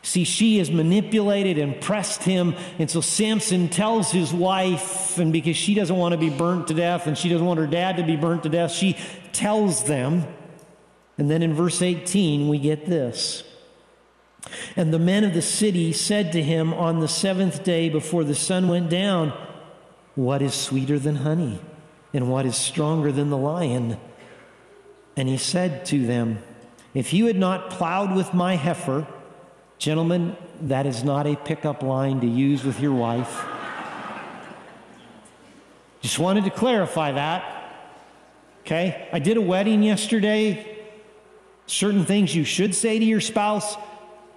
See, 0.04 0.24
she 0.24 0.58
has 0.58 0.70
manipulated 0.70 1.56
and 1.56 1.80
pressed 1.80 2.24
him. 2.24 2.54
And 2.78 2.90
so 2.90 3.00
Samson 3.00 3.70
tells 3.70 4.10
his 4.10 4.34
wife, 4.34 5.16
and 5.18 5.32
because 5.32 5.56
she 5.56 5.72
doesn't 5.72 5.96
want 5.96 6.12
to 6.12 6.18
be 6.18 6.28
burnt 6.28 6.68
to 6.68 6.74
death 6.74 7.06
and 7.06 7.16
she 7.16 7.30
doesn't 7.30 7.46
want 7.46 7.58
her 7.58 7.66
dad 7.66 7.96
to 7.96 8.02
be 8.02 8.14
burnt 8.14 8.42
to 8.42 8.50
death, 8.50 8.70
she 8.70 8.98
tells 9.32 9.84
them. 9.84 10.24
And 11.16 11.30
then 11.30 11.42
in 11.42 11.54
verse 11.54 11.80
18, 11.80 12.48
we 12.48 12.58
get 12.58 12.84
this. 12.84 13.44
And 14.76 14.92
the 14.92 14.98
men 14.98 15.24
of 15.24 15.32
the 15.32 15.40
city 15.40 15.94
said 15.94 16.32
to 16.32 16.42
him 16.42 16.74
on 16.74 17.00
the 17.00 17.08
seventh 17.08 17.64
day 17.64 17.88
before 17.88 18.24
the 18.24 18.34
sun 18.34 18.68
went 18.68 18.90
down, 18.90 19.32
What 20.16 20.42
is 20.42 20.52
sweeter 20.52 20.98
than 20.98 21.16
honey? 21.16 21.60
And 22.14 22.30
what 22.30 22.46
is 22.46 22.56
stronger 22.56 23.12
than 23.12 23.28
the 23.28 23.36
lion? 23.36 23.98
And 25.16 25.28
he 25.28 25.36
said 25.36 25.84
to 25.86 26.06
them, 26.06 26.38
If 26.94 27.12
you 27.12 27.26
had 27.26 27.36
not 27.36 27.68
plowed 27.68 28.16
with 28.16 28.32
my 28.32 28.56
heifer, 28.56 29.06
Gentlemen, 29.78 30.36
that 30.62 30.86
is 30.86 31.04
not 31.04 31.26
a 31.26 31.36
pickup 31.36 31.82
line 31.82 32.20
to 32.20 32.26
use 32.26 32.64
with 32.64 32.80
your 32.80 32.94
wife. 32.94 33.44
Just 36.00 36.18
wanted 36.18 36.44
to 36.44 36.50
clarify 36.50 37.12
that. 37.12 37.44
Okay? 38.60 39.08
I 39.12 39.18
did 39.18 39.36
a 39.36 39.42
wedding 39.42 39.82
yesterday. 39.82 40.86
Certain 41.66 42.04
things 42.04 42.34
you 42.34 42.44
should 42.44 42.74
say 42.74 42.98
to 42.98 43.04
your 43.04 43.20
spouse. 43.20 43.76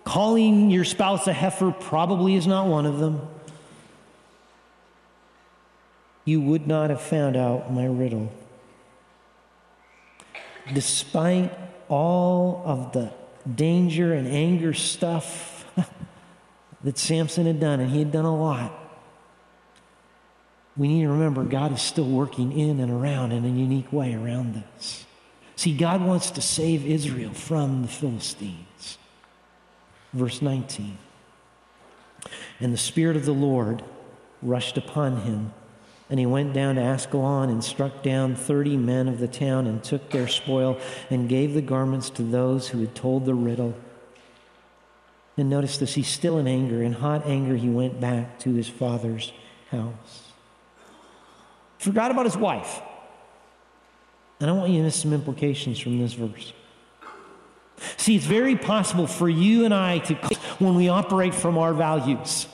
Calling 0.04 0.70
your 0.70 0.84
spouse 0.86 1.28
a 1.28 1.34
heifer 1.34 1.72
probably 1.72 2.36
is 2.36 2.48
not 2.48 2.68
one 2.68 2.86
of 2.86 3.00
them. 3.00 3.28
You 6.28 6.42
would 6.42 6.68
not 6.68 6.90
have 6.90 7.02
found 7.02 7.38
out 7.38 7.72
my 7.72 7.86
riddle. 7.86 8.30
Despite 10.74 11.58
all 11.88 12.62
of 12.66 12.92
the 12.92 13.13
danger 13.56 14.13
and 14.13 14.28
anger 14.28 14.74
stuff 14.74 15.66
that 16.84 16.98
Samson 16.98 17.46
had 17.46 17.62
done, 17.62 17.80
and 17.80 17.90
he 17.92 18.00
had 18.00 18.12
done 18.12 18.26
a 18.26 18.36
lot. 18.36 18.74
We 20.76 20.90
need 20.90 21.04
to 21.04 21.10
remember 21.12 21.46
God 21.46 21.72
is 21.72 21.82
still 21.82 22.10
working 22.10 22.52
in 22.52 22.82
and 22.82 22.92
around 22.92 23.32
in 23.32 23.46
a 23.46 23.48
unique 23.48 23.94
way 23.94 24.13
around 24.13 24.54
this. 24.54 25.06
See, 25.56 25.78
God 25.78 26.02
wants 26.02 26.30
to 26.32 26.42
save 26.42 26.86
Israel 26.86 27.32
from 27.32 27.84
the 27.84 27.88
Philistines. 27.88 28.98
Verse 30.12 30.42
19. 30.42 30.98
And 32.60 32.74
the 32.74 32.78
Spirit 32.78 33.16
of 33.16 33.24
the 33.24 33.32
Lord 33.32 33.82
rushed 34.42 34.78
upon 34.78 35.22
him 35.22 35.54
and 36.10 36.20
he 36.20 36.26
went 36.26 36.54
down 36.54 36.76
to 36.76 36.82
Ashkelon 36.82 37.50
and 37.50 37.63
struck 37.63 38.02
down 38.02 38.36
thirty 38.36 38.78
men 38.78 39.08
of 39.08 39.20
the 39.20 39.28
town 39.28 39.67
and 39.67 39.84
took 39.84 40.10
their 40.10 40.28
spoil 40.28 40.80
and 41.10 41.28
gave 41.28 41.54
the 41.54 41.62
garments 41.62 42.10
to 42.12 42.24
those 42.24 42.70
who 42.70 42.80
had 42.80 42.96
told 42.96 43.26
the 43.26 43.34
riddle. 43.34 43.76
And 45.38 45.50
notice 45.50 45.78
this, 45.78 45.93
he's 45.93 46.08
still 46.08 46.38
in 46.38 46.48
anger. 46.48 46.82
In 46.82 46.93
hot 46.93 47.26
anger, 47.26 47.56
he 47.56 47.70
went 47.70 48.00
back 48.00 48.39
to 48.39 48.54
his 48.54 48.67
father's 48.67 49.32
house. 49.70 50.32
Forgot 51.78 52.10
about 52.12 52.26
his 52.26 52.38
wife. 52.38 52.82
And 54.39 54.50
I 54.50 54.54
want 54.54 54.72
you 54.72 54.78
to 54.78 54.84
miss 54.84 54.96
some 54.96 55.13
implications 55.13 55.78
from 55.78 56.00
this 56.00 56.13
verse. 56.13 56.54
See, 57.98 58.15
it's 58.15 58.26
very 58.26 58.56
possible 58.56 59.06
for 59.06 59.30
you 59.30 59.65
and 59.65 59.74
I 59.74 60.00
to, 60.00 60.15
when 60.58 60.76
we 60.76 60.89
operate 60.89 61.36
from 61.36 61.58
our 61.58 61.74
values. 61.74 62.48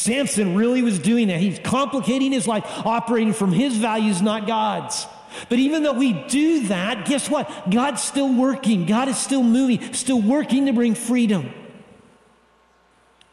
Samson 0.00 0.54
really 0.54 0.80
was 0.80 0.98
doing 0.98 1.28
that. 1.28 1.40
He's 1.40 1.58
complicating 1.58 2.32
his 2.32 2.48
life, 2.48 2.64
operating 2.86 3.34
from 3.34 3.52
his 3.52 3.76
values, 3.76 4.22
not 4.22 4.46
God's. 4.46 5.06
But 5.50 5.58
even 5.58 5.82
though 5.82 5.92
we 5.92 6.14
do 6.14 6.68
that, 6.68 7.04
guess 7.04 7.28
what? 7.28 7.70
God's 7.70 8.02
still 8.02 8.32
working. 8.32 8.86
God 8.86 9.08
is 9.08 9.18
still 9.18 9.42
moving, 9.42 9.92
still 9.92 10.20
working 10.20 10.66
to 10.66 10.72
bring 10.72 10.94
freedom. 10.94 11.52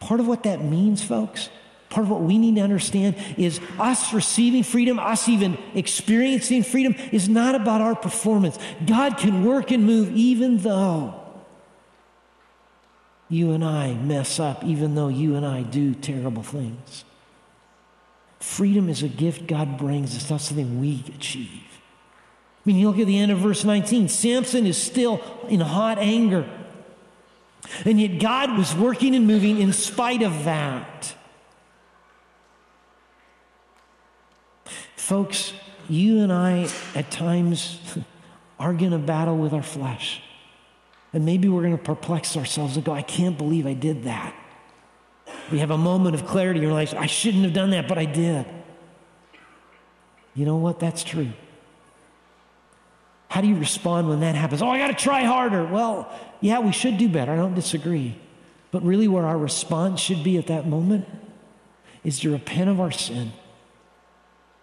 Part 0.02 0.20
of 0.20 0.28
what 0.28 0.44
that 0.44 0.62
means, 0.62 1.02
folks, 1.02 1.50
part 1.90 2.04
of 2.04 2.10
what 2.10 2.22
we 2.22 2.38
need 2.38 2.56
to 2.56 2.62
understand 2.62 3.16
is 3.38 3.62
us 3.80 4.14
receiving 4.14 4.64
freedom, 4.64 5.00
us 5.00 5.30
even 5.30 5.58
experiencing 5.74 6.64
freedom, 6.64 6.96
is 7.14 7.30
not 7.30 7.56
about 7.56 7.80
our 7.80 7.96
performance. 7.96 8.60
God 8.86 9.18
can 9.18 9.46
work 9.46 9.72
and 9.72 9.86
move 9.86 10.12
even 10.12 10.58
though 10.58 11.17
you 13.30 13.52
and 13.52 13.64
I 13.64 13.94
mess 13.94 14.40
up, 14.40 14.64
even 14.64 14.96
though 14.96 15.10
you 15.10 15.36
and 15.36 15.46
I 15.46 15.64
do 15.64 15.94
terrible 15.94 16.44
things. 16.44 17.04
Freedom 18.40 18.88
is 18.90 19.04
a 19.04 19.08
gift 19.08 19.48
God 19.48 19.78
brings, 19.78 20.16
it's 20.16 20.30
not 20.30 20.42
something 20.42 20.80
we 20.80 21.04
achieve. 21.16 21.64
I 21.64 22.62
mean, 22.70 22.78
you 22.78 22.90
look 22.90 23.00
at 23.00 23.08
the 23.08 23.18
end 23.18 23.32
of 23.32 23.40
verse 23.40 23.64
19 23.64 24.10
Samson 24.10 24.66
is 24.66 24.78
still 24.78 25.22
in 25.48 25.60
hot 25.62 25.98
anger. 25.98 26.48
And 27.86 28.00
yet 28.00 28.20
God 28.20 28.58
was 28.58 28.76
working 28.76 29.16
and 29.16 29.28
moving 29.28 29.60
in 29.60 29.74
spite 29.74 30.22
of 30.22 30.46
that. 30.46 31.16
Folks, 34.96 35.54
you 35.90 36.20
and 36.20 36.32
I 36.32 36.70
at 36.94 37.10
times 37.12 37.80
are 38.60 38.74
going 38.74 38.92
to 38.92 38.98
battle 38.98 39.38
with 39.38 39.54
our 39.54 39.64
flesh. 39.64 40.22
And 41.14 41.26
maybe 41.26 41.48
we're 41.48 41.62
going 41.62 41.78
to 41.78 41.84
perplex 41.84 42.36
ourselves 42.36 42.76
and 42.76 42.86
go, 42.86 42.92
I 42.92 43.02
can't 43.02 43.38
believe 43.38 43.66
I 43.66 43.74
did 43.74 44.04
that. 44.04 44.36
We 45.52 45.60
have 45.60 45.72
a 45.72 45.78
moment 45.78 46.16
of 46.16 46.26
clarity 46.26 46.66
our 46.66 46.72
lives. 46.72 46.94
I 46.94 47.06
shouldn't 47.06 47.44
have 47.44 47.54
done 47.54 47.72
that, 47.72 47.88
but 47.88 47.98
I 47.98 48.06
did. 48.06 48.46
You 50.36 50.46
know 50.46 50.58
what? 50.58 50.80
That's 50.80 51.04
true. 51.04 51.32
How 53.30 53.42
do 53.42 53.48
you 53.48 53.56
respond 53.56 54.10
when 54.10 54.20
that 54.22 54.36
happens? 54.36 54.62
Oh, 54.62 54.70
I 54.70 54.78
got 54.78 54.88
to 54.88 54.94
try 54.94 55.24
harder. 55.24 55.66
Well, 55.66 56.12
yeah, 56.42 56.60
we 56.60 56.72
should 56.72 56.98
do 56.98 57.10
better. 57.10 57.32
I 57.32 57.36
don't 57.36 57.56
disagree. 57.56 58.18
But 58.72 58.84
really, 58.84 59.08
what 59.08 59.24
our 59.24 59.38
response 59.38 60.00
should 60.00 60.24
be 60.24 60.38
at 60.38 60.48
that 60.48 60.68
moment 60.68 61.08
is 62.04 62.20
to 62.20 62.32
repent 62.32 62.70
of 62.70 62.80
our 62.80 62.92
sin 62.92 63.32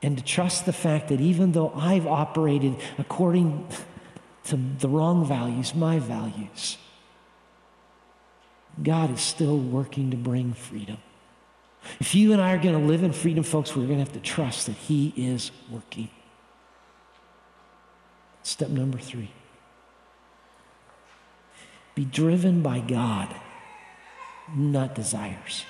and 0.02 0.18
to 0.18 0.24
trust 0.24 0.66
the 0.66 0.72
fact 0.72 1.08
that 1.08 1.20
even 1.20 1.52
though 1.52 1.72
I've 1.74 2.06
operated 2.06 2.76
according 2.98 3.66
to 4.44 4.56
the 4.78 4.88
wrong 4.88 5.26
values, 5.26 5.74
my 5.74 5.98
values. 5.98 6.78
God 8.82 9.12
is 9.12 9.20
still 9.20 9.58
working 9.58 10.10
to 10.10 10.16
bring 10.16 10.52
freedom. 10.52 10.98
If 12.00 12.14
you 12.14 12.32
and 12.32 12.40
I 12.40 12.52
are 12.52 12.58
going 12.58 12.78
to 12.78 12.86
live 12.86 13.02
in 13.02 13.12
freedom, 13.12 13.44
folks, 13.44 13.76
we're 13.76 13.86
going 13.86 13.98
to 13.98 14.04
have 14.04 14.12
to 14.14 14.20
trust 14.20 14.66
that 14.66 14.76
He 14.76 15.12
is 15.16 15.50
working. 15.70 16.08
Step 18.42 18.68
number 18.68 18.98
three 18.98 19.30
be 21.94 22.04
driven 22.04 22.60
by 22.60 22.80
God, 22.80 23.34
not 24.54 24.94
desires. 24.94 25.64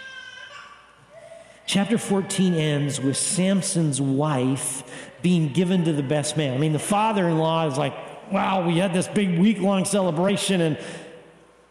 Chapter 1.67 1.99
14 1.99 2.55
ends 2.55 3.01
with 3.01 3.17
Samson's 3.17 4.01
wife 4.01 4.83
being 5.23 5.53
given 5.53 5.85
to 5.85 5.93
the 5.93 6.03
best 6.03 6.37
man. 6.37 6.55
I 6.55 6.59
mean, 6.59 6.73
the 6.73 6.79
father 6.79 7.29
in 7.29 7.39
law 7.39 7.67
is 7.67 7.79
like, 7.79 7.95
wow, 8.33 8.67
we 8.67 8.79
had 8.79 8.93
this 8.93 9.09
big 9.09 9.39
week 9.39 9.61
long 9.61 9.85
celebration 9.85 10.61
and 10.61 10.79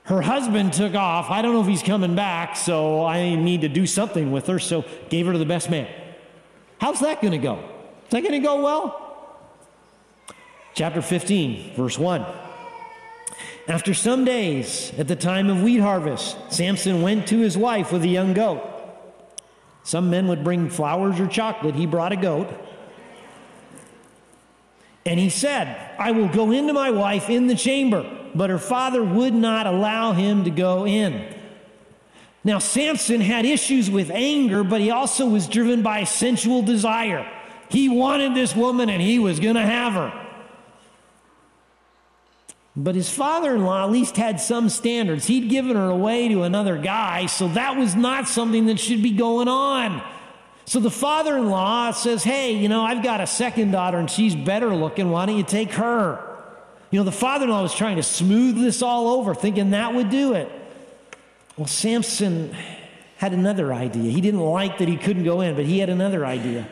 her 0.05 0.21
husband 0.21 0.73
took 0.73 0.95
off. 0.95 1.29
I 1.29 1.41
don't 1.41 1.53
know 1.53 1.61
if 1.61 1.67
he's 1.67 1.83
coming 1.83 2.15
back, 2.15 2.57
so 2.57 3.05
I 3.05 3.35
need 3.35 3.61
to 3.61 3.69
do 3.69 3.87
something 3.87 4.31
with 4.31 4.47
her. 4.47 4.59
So 4.59 4.83
gave 5.09 5.25
her 5.27 5.31
to 5.31 5.39
the 5.39 5.45
best 5.45 5.69
man. 5.69 5.87
How's 6.79 6.99
that 6.99 7.21
going 7.21 7.31
to 7.31 7.37
go? 7.37 7.59
Is 8.05 8.09
that 8.09 8.21
going 8.21 8.33
to 8.33 8.39
go 8.39 8.61
well? 8.61 8.99
Chapter 10.73 11.01
15, 11.01 11.75
verse 11.75 11.97
1. 11.97 12.25
After 13.67 13.93
some 13.93 14.25
days, 14.25 14.91
at 14.97 15.07
the 15.07 15.15
time 15.15 15.49
of 15.49 15.63
wheat 15.63 15.79
harvest, 15.79 16.35
Samson 16.51 17.01
went 17.01 17.27
to 17.27 17.39
his 17.39 17.57
wife 17.57 17.93
with 17.93 18.03
a 18.03 18.07
young 18.07 18.33
goat. 18.33 18.61
Some 19.83 20.09
men 20.09 20.27
would 20.27 20.43
bring 20.43 20.69
flowers 20.69 21.19
or 21.19 21.27
chocolate. 21.27 21.75
He 21.75 21.85
brought 21.85 22.11
a 22.11 22.17
goat. 22.17 22.49
And 25.05 25.19
he 25.19 25.29
said, 25.29 25.95
I 25.99 26.11
will 26.11 26.29
go 26.29 26.51
into 26.51 26.73
my 26.73 26.91
wife 26.91 27.29
in 27.29 27.47
the 27.47 27.55
chamber. 27.55 28.09
But 28.33 28.49
her 28.49 28.59
father 28.59 29.03
would 29.03 29.33
not 29.33 29.67
allow 29.67 30.13
him 30.13 30.45
to 30.45 30.49
go 30.49 30.87
in. 30.87 31.33
Now, 32.43 32.59
Samson 32.59 33.21
had 33.21 33.45
issues 33.45 33.89
with 33.89 34.09
anger, 34.11 34.63
but 34.63 34.81
he 34.81 34.91
also 34.91 35.27
was 35.27 35.47
driven 35.47 35.81
by 35.81 36.03
sensual 36.03 36.61
desire. 36.61 37.29
He 37.69 37.89
wanted 37.89 38.35
this 38.35 38.55
woman 38.55 38.89
and 38.89 39.01
he 39.01 39.19
was 39.19 39.39
going 39.39 39.55
to 39.55 39.61
have 39.61 39.93
her. 39.93 40.23
But 42.75 42.95
his 42.95 43.09
father 43.09 43.55
in 43.55 43.63
law 43.63 43.83
at 43.83 43.91
least 43.91 44.17
had 44.17 44.39
some 44.39 44.67
standards. 44.67 45.27
He'd 45.27 45.49
given 45.49 45.75
her 45.75 45.89
away 45.89 46.27
to 46.29 46.41
another 46.41 46.77
guy, 46.77 47.27
so 47.27 47.47
that 47.49 47.77
was 47.77 47.95
not 47.95 48.27
something 48.27 48.65
that 48.65 48.79
should 48.79 49.03
be 49.03 49.11
going 49.11 49.47
on. 49.47 50.01
So 50.65 50.79
the 50.79 50.91
father 50.91 51.37
in 51.37 51.49
law 51.49 51.91
says, 51.91 52.23
Hey, 52.23 52.53
you 52.53 52.69
know, 52.69 52.83
I've 52.83 53.03
got 53.03 53.21
a 53.21 53.27
second 53.27 53.71
daughter 53.71 53.97
and 53.97 54.09
she's 54.09 54.35
better 54.35 54.73
looking. 54.73 55.09
Why 55.09 55.25
don't 55.25 55.37
you 55.37 55.43
take 55.43 55.71
her? 55.73 56.23
You 56.89 56.99
know, 56.99 57.03
the 57.03 57.11
father 57.11 57.45
in 57.45 57.51
law 57.51 57.61
was 57.61 57.73
trying 57.73 57.97
to 57.97 58.03
smooth 58.03 58.55
this 58.55 58.81
all 58.81 59.07
over, 59.19 59.33
thinking 59.33 59.71
that 59.71 59.93
would 59.93 60.09
do 60.09 60.33
it. 60.33 60.51
Well, 61.57 61.67
Samson 61.67 62.55
had 63.17 63.33
another 63.33 63.73
idea. 63.73 64.11
He 64.11 64.21
didn't 64.21 64.41
like 64.41 64.77
that 64.77 64.87
he 64.87 64.97
couldn't 64.97 65.23
go 65.23 65.41
in, 65.41 65.55
but 65.55 65.65
he 65.65 65.79
had 65.79 65.89
another 65.89 66.25
idea. 66.25 66.67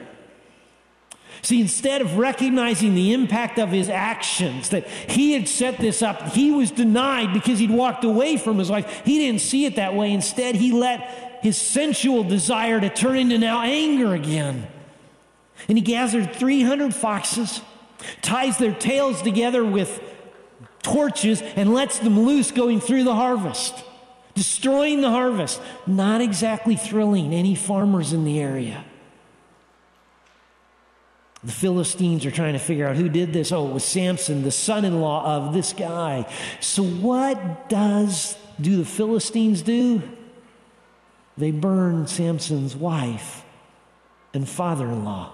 See, 1.44 1.60
instead 1.60 2.02
of 2.02 2.18
recognizing 2.18 2.94
the 2.94 3.14
impact 3.14 3.58
of 3.58 3.70
his 3.70 3.90
actions, 3.90 4.70
that 4.70 4.88
he 4.88 5.34
had 5.34 5.48
set 5.48 5.78
this 5.78 6.04
up, 6.04 6.34
he 6.34 6.52
was 6.52 6.70
denied 6.70 7.34
because 7.34 7.58
he'd 7.58 7.72
walked 7.72 8.04
away 8.04 8.38
from 8.38 8.60
his 8.60 8.70
wife. 8.70 9.02
He 9.06 9.18
didn't 9.18 9.42
see 9.42 9.66
it 9.66 9.78
that 9.78 9.96
way. 9.96 10.12
Instead, 10.12 10.56
he 10.56 10.72
let 10.72 11.31
his 11.42 11.58
sensual 11.58 12.24
desire 12.24 12.80
to 12.80 12.90
turn 12.90 13.18
into 13.18 13.38
now 13.38 13.62
anger 13.62 14.14
again. 14.14 14.68
And 15.68 15.78
he 15.78 15.84
gathered 15.84 16.34
300 16.36 16.94
foxes, 16.94 17.62
ties 18.22 18.58
their 18.58 18.74
tails 18.74 19.22
together 19.22 19.66
with 19.66 20.02
torches, 20.84 21.42
and 21.42 21.74
lets 21.74 22.00
them 22.00 22.20
loose 22.20 22.52
going 22.52 22.80
through 22.80 23.04
the 23.04 23.16
harvest, 23.16 23.84
destroying 24.36 25.02
the 25.02 25.10
harvest. 25.10 25.62
Not 25.86 26.22
exactly 26.22 26.76
thrilling 26.76 27.34
any 27.34 27.56
farmers 27.56 28.14
in 28.14 28.24
the 28.24 28.40
area. 28.40 28.86
The 31.44 31.52
Philistines 31.52 32.24
are 32.28 32.32
trying 32.32 32.54
to 32.54 32.60
figure 32.60 32.88
out 32.88 32.96
who 32.96 33.10
did 33.10 33.34
this. 33.34 33.52
Oh, 33.52 33.68
it 33.68 33.74
was 33.74 33.84
Samson, 33.84 34.44
the 34.44 34.52
son 34.52 34.86
in 34.86 35.02
law 35.02 35.38
of 35.38 35.54
this 35.54 35.74
guy. 35.74 36.32
So, 36.60 36.84
what 36.84 37.68
does 37.68 38.38
do 38.60 38.78
the 38.78 38.86
Philistines 38.86 39.64
do? 39.64 40.04
They 41.42 41.50
burn 41.50 42.06
Samson's 42.06 42.76
wife 42.76 43.44
and 44.32 44.48
father 44.48 44.86
in 44.86 45.04
law. 45.04 45.32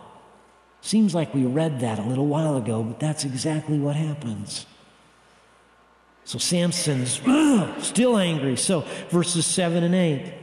Seems 0.79 1.13
like 1.13 1.33
we 1.33 1.45
read 1.45 1.81
that 1.81 1.99
a 1.99 2.01
little 2.01 2.27
while 2.27 2.55
ago, 2.55 2.81
but 2.81 2.97
that's 2.97 3.25
exactly 3.25 3.77
what 3.77 3.97
happens. 3.97 4.65
So 6.23 6.37
Samson's 6.37 7.19
still 7.85 8.17
angry. 8.17 8.55
So, 8.55 8.85
verses 9.09 9.45
7 9.45 9.83
and 9.83 9.93
8. 9.93 10.33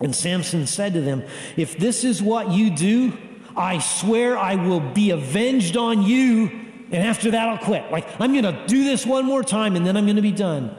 And 0.00 0.12
Samson 0.12 0.66
said 0.66 0.94
to 0.94 1.00
them, 1.00 1.22
If 1.56 1.78
this 1.78 2.02
is 2.02 2.20
what 2.20 2.50
you 2.50 2.74
do, 2.74 3.16
I 3.56 3.78
swear 3.78 4.36
I 4.36 4.56
will 4.56 4.80
be 4.80 5.10
avenged 5.10 5.76
on 5.76 6.02
you, 6.02 6.48
and 6.90 6.96
after 6.96 7.30
that 7.30 7.48
I'll 7.48 7.58
quit. 7.64 7.92
Like, 7.92 8.08
I'm 8.20 8.32
going 8.32 8.42
to 8.42 8.66
do 8.66 8.82
this 8.82 9.06
one 9.06 9.24
more 9.24 9.44
time, 9.44 9.76
and 9.76 9.86
then 9.86 9.96
I'm 9.96 10.06
going 10.06 10.16
to 10.16 10.22
be 10.22 10.32
done. 10.32 10.74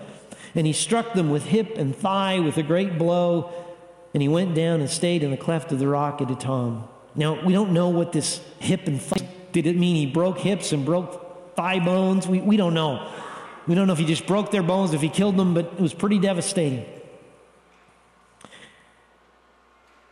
And 0.53 0.67
he 0.67 0.73
struck 0.73 1.13
them 1.13 1.29
with 1.29 1.45
hip 1.45 1.77
and 1.77 1.95
thigh 1.95 2.39
with 2.39 2.57
a 2.57 2.63
great 2.63 2.97
blow, 2.97 3.70
and 4.13 4.21
he 4.21 4.27
went 4.27 4.55
down 4.55 4.79
and 4.79 4.89
stayed 4.89 5.23
in 5.23 5.31
the 5.31 5.37
cleft 5.37 5.71
of 5.71 5.79
the 5.79 5.87
rock 5.87 6.21
at 6.21 6.27
Etam. 6.27 6.87
Now, 7.15 7.43
we 7.43 7.53
don't 7.53 7.71
know 7.71 7.89
what 7.89 8.11
this 8.11 8.41
hip 8.59 8.87
and 8.87 9.01
thigh 9.01 9.27
did 9.51 9.67
it 9.67 9.77
mean 9.77 9.95
he 9.95 10.05
broke 10.05 10.39
hips 10.39 10.71
and 10.71 10.85
broke 10.85 11.55
thigh 11.55 11.79
bones? 11.79 12.27
We, 12.27 12.39
we 12.39 12.57
don't 12.57 12.73
know. 12.73 13.11
We 13.67 13.75
don't 13.75 13.87
know 13.87 13.93
if 13.93 13.99
he 13.99 14.05
just 14.05 14.25
broke 14.25 14.51
their 14.51 14.63
bones, 14.63 14.93
if 14.93 15.01
he 15.01 15.09
killed 15.09 15.37
them, 15.37 15.53
but 15.53 15.65
it 15.65 15.79
was 15.79 15.93
pretty 15.93 16.19
devastating. 16.19 16.85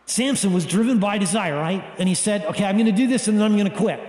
Samson 0.06 0.52
was 0.52 0.66
driven 0.66 0.98
by 0.98 1.18
desire, 1.18 1.54
right? 1.54 1.84
And 1.98 2.08
he 2.08 2.14
said, 2.14 2.44
okay, 2.46 2.64
I'm 2.64 2.76
going 2.76 2.86
to 2.86 2.92
do 2.92 3.06
this 3.06 3.28
and 3.28 3.38
then 3.38 3.46
I'm 3.46 3.56
going 3.56 3.70
to 3.70 3.76
quit. 3.76 4.00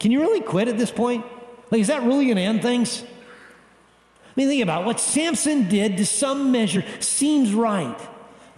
Can 0.00 0.12
you 0.12 0.20
really 0.20 0.40
quit 0.40 0.68
at 0.68 0.78
this 0.78 0.90
point? 0.90 1.24
Like, 1.70 1.80
is 1.80 1.88
that 1.88 2.02
really 2.02 2.26
going 2.26 2.36
to 2.36 2.42
end 2.42 2.62
things? 2.62 3.02
I 3.02 4.30
mean, 4.36 4.48
think 4.48 4.62
about 4.62 4.82
it. 4.82 4.86
what 4.86 5.00
Samson 5.00 5.68
did 5.68 5.96
to 5.96 6.06
some 6.06 6.52
measure 6.52 6.84
seems 7.00 7.52
right. 7.52 7.98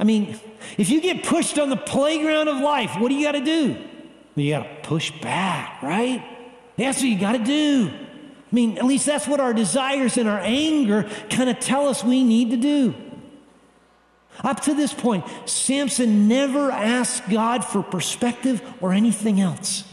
I 0.01 0.05
mean, 0.05 0.41
if 0.79 0.89
you 0.89 1.03
get 1.03 1.23
pushed 1.25 1.59
on 1.59 1.69
the 1.69 1.77
playground 1.77 2.49
of 2.49 2.57
life, 2.57 2.99
what 2.99 3.11
do 3.11 3.15
you 3.15 3.27
got 3.27 3.33
to 3.33 3.45
do? 3.45 3.77
You 4.35 4.55
got 4.55 4.63
to 4.63 4.89
push 4.89 5.11
back, 5.21 5.83
right? 5.83 6.25
That's 6.79 7.01
what 7.01 7.09
you 7.09 7.19
got 7.19 7.33
to 7.33 7.45
do. 7.45 7.91
I 7.93 8.55
mean, 8.55 8.79
at 8.79 8.87
least 8.87 9.05
that's 9.05 9.29
what 9.29 9.41
our 9.41 9.53
desires 9.53 10.17
and 10.17 10.27
our 10.27 10.41
anger 10.41 11.09
kind 11.29 11.51
of 11.51 11.61
tell 11.61 11.87
us 11.87 12.03
we 12.03 12.25
need 12.25 12.51
to 12.51 12.57
do. 12.57 12.95
Up 14.43 14.61
to 14.61 14.75
this 14.75 14.95
point, 14.95 15.27
Samson 15.45 16.27
never 16.27 16.71
asked 16.71 17.29
God 17.29 17.63
for 17.63 17.83
perspective 17.83 18.63
or 18.81 18.95
anything 18.95 19.39
else. 19.39 19.85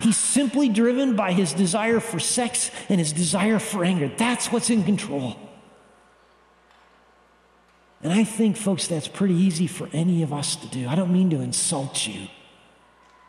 He's 0.00 0.16
simply 0.16 0.68
driven 0.68 1.14
by 1.14 1.32
his 1.32 1.52
desire 1.52 2.00
for 2.00 2.18
sex 2.18 2.72
and 2.88 2.98
his 2.98 3.12
desire 3.12 3.60
for 3.60 3.84
anger. 3.84 4.10
That's 4.16 4.50
what's 4.50 4.68
in 4.68 4.82
control. 4.82 5.36
And 8.02 8.12
I 8.12 8.24
think, 8.24 8.56
folks, 8.56 8.86
that's 8.88 9.06
pretty 9.06 9.34
easy 9.34 9.66
for 9.66 9.88
any 9.92 10.22
of 10.22 10.32
us 10.32 10.56
to 10.56 10.66
do. 10.66 10.88
I 10.88 10.94
don't 10.94 11.12
mean 11.12 11.30
to 11.30 11.40
insult 11.40 12.06
you, 12.06 12.28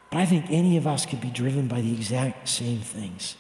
but 0.10 0.20
I 0.20 0.26
think 0.26 0.46
any 0.50 0.78
of 0.78 0.88
us 0.88 1.06
could 1.06 1.22
be 1.22 1.30
driven 1.30 1.68
by 1.68 1.82
the 1.82 1.94
exact 1.94 2.50
same 2.50 2.80
things. 2.80 3.36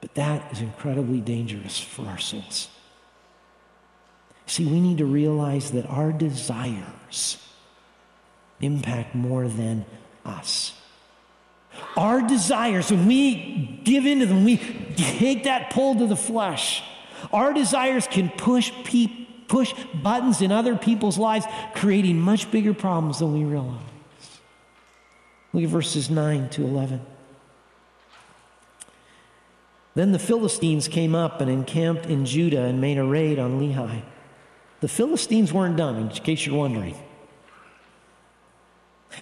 But 0.00 0.14
that 0.14 0.52
is 0.52 0.60
incredibly 0.60 1.20
dangerous 1.20 1.80
for 1.80 2.06
our 2.06 2.18
souls. 2.18 2.68
See, 4.46 4.64
we 4.64 4.78
need 4.78 4.98
to 4.98 5.06
realize 5.06 5.72
that 5.72 5.86
our 5.86 6.12
desires 6.12 7.38
impact 8.60 9.14
more 9.14 9.48
than 9.48 9.84
us. 10.24 10.72
Our 11.96 12.22
desires, 12.22 12.90
when 12.90 13.06
we 13.06 13.80
give 13.82 14.06
into 14.06 14.26
them, 14.26 14.44
we 14.44 14.58
take 14.96 15.44
that 15.44 15.70
pull 15.70 15.96
to 15.96 16.06
the 16.06 16.16
flesh. 16.16 16.82
Our 17.32 17.52
desires 17.52 18.06
can 18.06 18.28
push 18.30 18.72
pe- 18.84 19.26
push 19.48 19.74
buttons 19.94 20.42
in 20.42 20.52
other 20.52 20.76
people's 20.76 21.18
lives, 21.18 21.46
creating 21.74 22.20
much 22.20 22.50
bigger 22.50 22.74
problems 22.74 23.20
than 23.20 23.32
we 23.32 23.44
realize. 23.44 23.80
Look 25.52 25.64
at 25.64 25.70
verses 25.70 26.10
9 26.10 26.48
to 26.50 26.64
11. 26.64 27.00
Then 29.94 30.12
the 30.12 30.18
Philistines 30.18 30.88
came 30.88 31.14
up 31.14 31.40
and 31.40 31.50
encamped 31.50 32.06
in 32.06 32.26
Judah 32.26 32.64
and 32.64 32.80
made 32.80 32.98
a 32.98 33.04
raid 33.04 33.38
on 33.38 33.58
Lehi. 33.58 34.02
The 34.80 34.88
Philistines 34.88 35.52
weren't 35.52 35.76
done, 35.76 35.96
in 35.96 36.08
case 36.10 36.44
you're 36.44 36.56
wondering. 36.56 36.96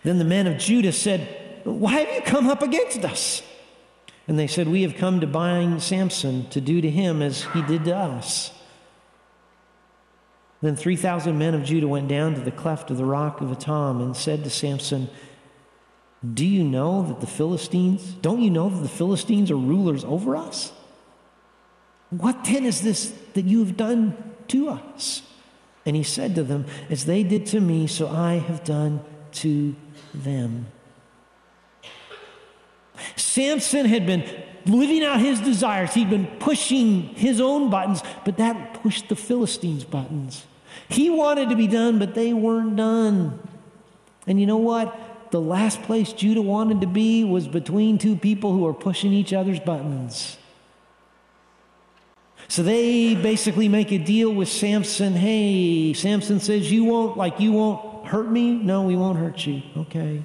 Then 0.03 0.19
the 0.19 0.25
men 0.25 0.49
of 0.49 0.59
Judah 0.59 0.91
said, 0.91 1.61
Why 1.63 1.93
have 1.93 2.15
you 2.15 2.23
come 2.23 2.49
up 2.49 2.63
against 2.63 3.05
us? 3.05 3.43
And 4.27 4.39
they 4.39 4.47
said, 4.47 4.69
We 4.69 4.83
have 4.83 4.97
come 4.97 5.21
to 5.21 5.27
bind 5.27 5.83
Samson 5.83 6.49
to 6.51 6.61
do 6.61 6.81
to 6.81 6.91
him 6.91 7.21
as 7.23 7.45
he 7.53 7.63
did 7.63 7.85
to 7.85 7.97
us. 7.97 8.53
Then 10.63 10.77
3,000 10.77 11.37
men 11.37 11.55
of 11.55 11.63
Judah 11.63 11.89
went 11.89 12.09
down 12.09 12.35
to 12.35 12.41
the 12.41 12.51
cleft 12.51 12.91
of 12.91 12.97
the 12.97 13.05
rock 13.05 13.43
of 13.43 13.49
Etam 13.49 14.01
and 14.01 14.17
said 14.17 14.45
to 14.45 14.51
Samson, 14.51 15.11
Do 16.33 16.47
you 16.47 16.65
know 16.65 17.03
that 17.03 17.21
the 17.21 17.27
Philistines, 17.27 18.15
don't 18.23 18.41
you 18.41 18.51
know 18.51 18.71
that 18.71 18.81
the 18.81 18.89
Philistines 18.89 19.51
are 19.51 19.57
rulers 19.57 20.05
over 20.05 20.37
us? 20.37 20.73
What 22.09 22.45
then 22.45 22.65
is 22.65 22.81
this 22.81 23.13
that 23.35 23.45
you 23.45 23.59
have 23.59 23.77
done 23.77 24.17
to 24.49 24.71
us? 24.71 25.23
And 25.85 25.97
he 25.97 26.03
said 26.03 26.35
to 26.37 26.43
them, 26.43 26.65
As 26.89 27.05
they 27.05 27.25
did 27.25 27.45
to 27.47 27.61
me, 27.61 27.87
so 27.87 28.09
I 28.09 28.35
have 28.35 28.65
done 28.65 29.05
to 29.33 29.77
them. 30.15 30.67
Samson 33.17 33.87
had 33.87 34.07
been 34.07 34.25
living 34.67 35.05
out 35.05 35.21
his 35.21 35.41
desires. 35.41 35.95
He'd 35.95 36.11
been 36.11 36.27
pushing 36.39 37.03
his 37.03 37.41
own 37.41 37.71
buttons, 37.71 38.03
but 38.25 38.37
that 38.39 38.83
pushed 38.83 39.09
the 39.09 39.17
Philistines' 39.17 39.85
buttons. 39.85 40.47
He 40.89 41.11
wanted 41.11 41.51
to 41.51 41.57
be 41.57 41.67
done, 41.67 41.99
but 41.99 42.15
they 42.15 42.33
weren't 42.33 42.77
done. 42.77 43.39
And 44.27 44.41
you 44.41 44.47
know 44.47 44.57
what? 44.57 45.31
The 45.31 45.41
last 45.41 45.83
place 45.83 46.13
Judah 46.13 46.43
wanted 46.43 46.81
to 46.83 46.87
be 46.87 47.25
was 47.25 47.49
between 47.49 47.99
two 47.99 48.17
people 48.17 48.53
who 48.53 48.61
were 48.61 48.75
pushing 48.75 49.13
each 49.13 49.33
other's 49.33 49.61
buttons. 49.61 50.39
So 52.49 52.63
they 52.63 53.15
basically 53.15 53.69
make 53.69 53.91
a 53.91 53.99
deal 53.99 54.33
with 54.33 54.49
Samson. 54.49 55.15
Hey, 55.15 55.93
Samson 55.95 56.41
says, 56.41 56.71
You 56.71 56.85
won't, 56.85 57.17
like, 57.17 57.41
you 57.41 57.53
won't 57.53 58.07
hurt 58.07 58.31
me? 58.31 58.53
No, 58.53 58.83
we 58.83 58.97
won't 58.97 59.19
hurt 59.19 59.47
you. 59.47 59.63
Okay. 59.77 60.23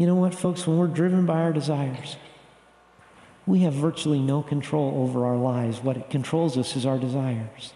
You 0.00 0.06
know 0.06 0.14
what, 0.14 0.34
folks? 0.34 0.66
When 0.66 0.78
we're 0.78 0.86
driven 0.86 1.26
by 1.26 1.42
our 1.42 1.52
desires, 1.52 2.16
we 3.44 3.58
have 3.60 3.74
virtually 3.74 4.18
no 4.18 4.40
control 4.40 4.94
over 5.02 5.26
our 5.26 5.36
lives. 5.36 5.82
What 5.82 6.08
controls 6.08 6.56
us 6.56 6.74
is 6.74 6.86
our 6.86 6.96
desires. 6.98 7.74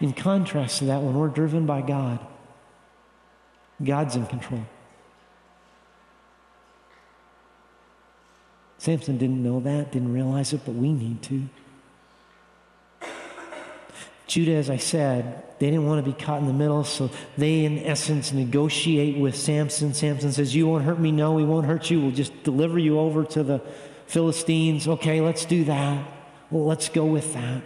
In 0.00 0.12
contrast 0.12 0.78
to 0.78 0.84
that, 0.84 1.02
when 1.02 1.14
we're 1.14 1.26
driven 1.26 1.66
by 1.66 1.80
God, 1.82 2.24
God's 3.82 4.14
in 4.14 4.26
control. 4.26 4.64
Samson 8.78 9.18
didn't 9.18 9.42
know 9.42 9.58
that, 9.58 9.90
didn't 9.90 10.12
realize 10.12 10.52
it, 10.52 10.60
but 10.64 10.76
we 10.76 10.92
need 10.92 11.20
to. 11.22 11.48
Judah, 14.28 14.54
as 14.54 14.70
I 14.70 14.76
said, 14.76 15.42
they 15.60 15.66
didn't 15.66 15.84
want 15.84 16.02
to 16.02 16.10
be 16.10 16.16
caught 16.16 16.40
in 16.40 16.46
the 16.46 16.54
middle, 16.54 16.84
so 16.84 17.10
they, 17.36 17.66
in 17.66 17.80
essence, 17.80 18.32
negotiate 18.32 19.18
with 19.18 19.36
Samson. 19.36 19.92
Samson 19.92 20.32
says, 20.32 20.56
You 20.56 20.66
won't 20.66 20.84
hurt 20.84 20.98
me. 20.98 21.12
No, 21.12 21.34
we 21.34 21.44
won't 21.44 21.66
hurt 21.66 21.90
you. 21.90 22.00
We'll 22.00 22.12
just 22.12 22.42
deliver 22.42 22.78
you 22.78 22.98
over 22.98 23.24
to 23.24 23.42
the 23.42 23.60
Philistines. 24.06 24.88
Okay, 24.88 25.20
let's 25.20 25.44
do 25.44 25.64
that. 25.64 26.08
Well, 26.50 26.64
let's 26.64 26.88
go 26.88 27.04
with 27.04 27.34
that. 27.34 27.62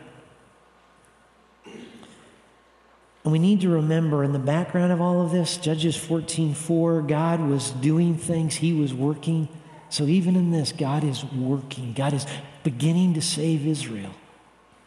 And 3.22 3.32
we 3.32 3.38
need 3.38 3.60
to 3.60 3.68
remember 3.68 4.24
in 4.24 4.32
the 4.32 4.40
background 4.40 4.92
of 4.92 5.00
all 5.00 5.22
of 5.22 5.30
this, 5.30 5.56
Judges 5.56 5.96
14:4, 5.96 7.06
God 7.06 7.40
was 7.40 7.70
doing 7.70 8.16
things, 8.16 8.56
He 8.56 8.72
was 8.72 8.92
working. 8.92 9.48
So 9.88 10.06
even 10.06 10.34
in 10.34 10.50
this, 10.50 10.72
God 10.72 11.04
is 11.04 11.24
working. 11.24 11.92
God 11.92 12.12
is 12.12 12.26
beginning 12.64 13.14
to 13.14 13.22
save 13.22 13.64
Israel 13.64 14.10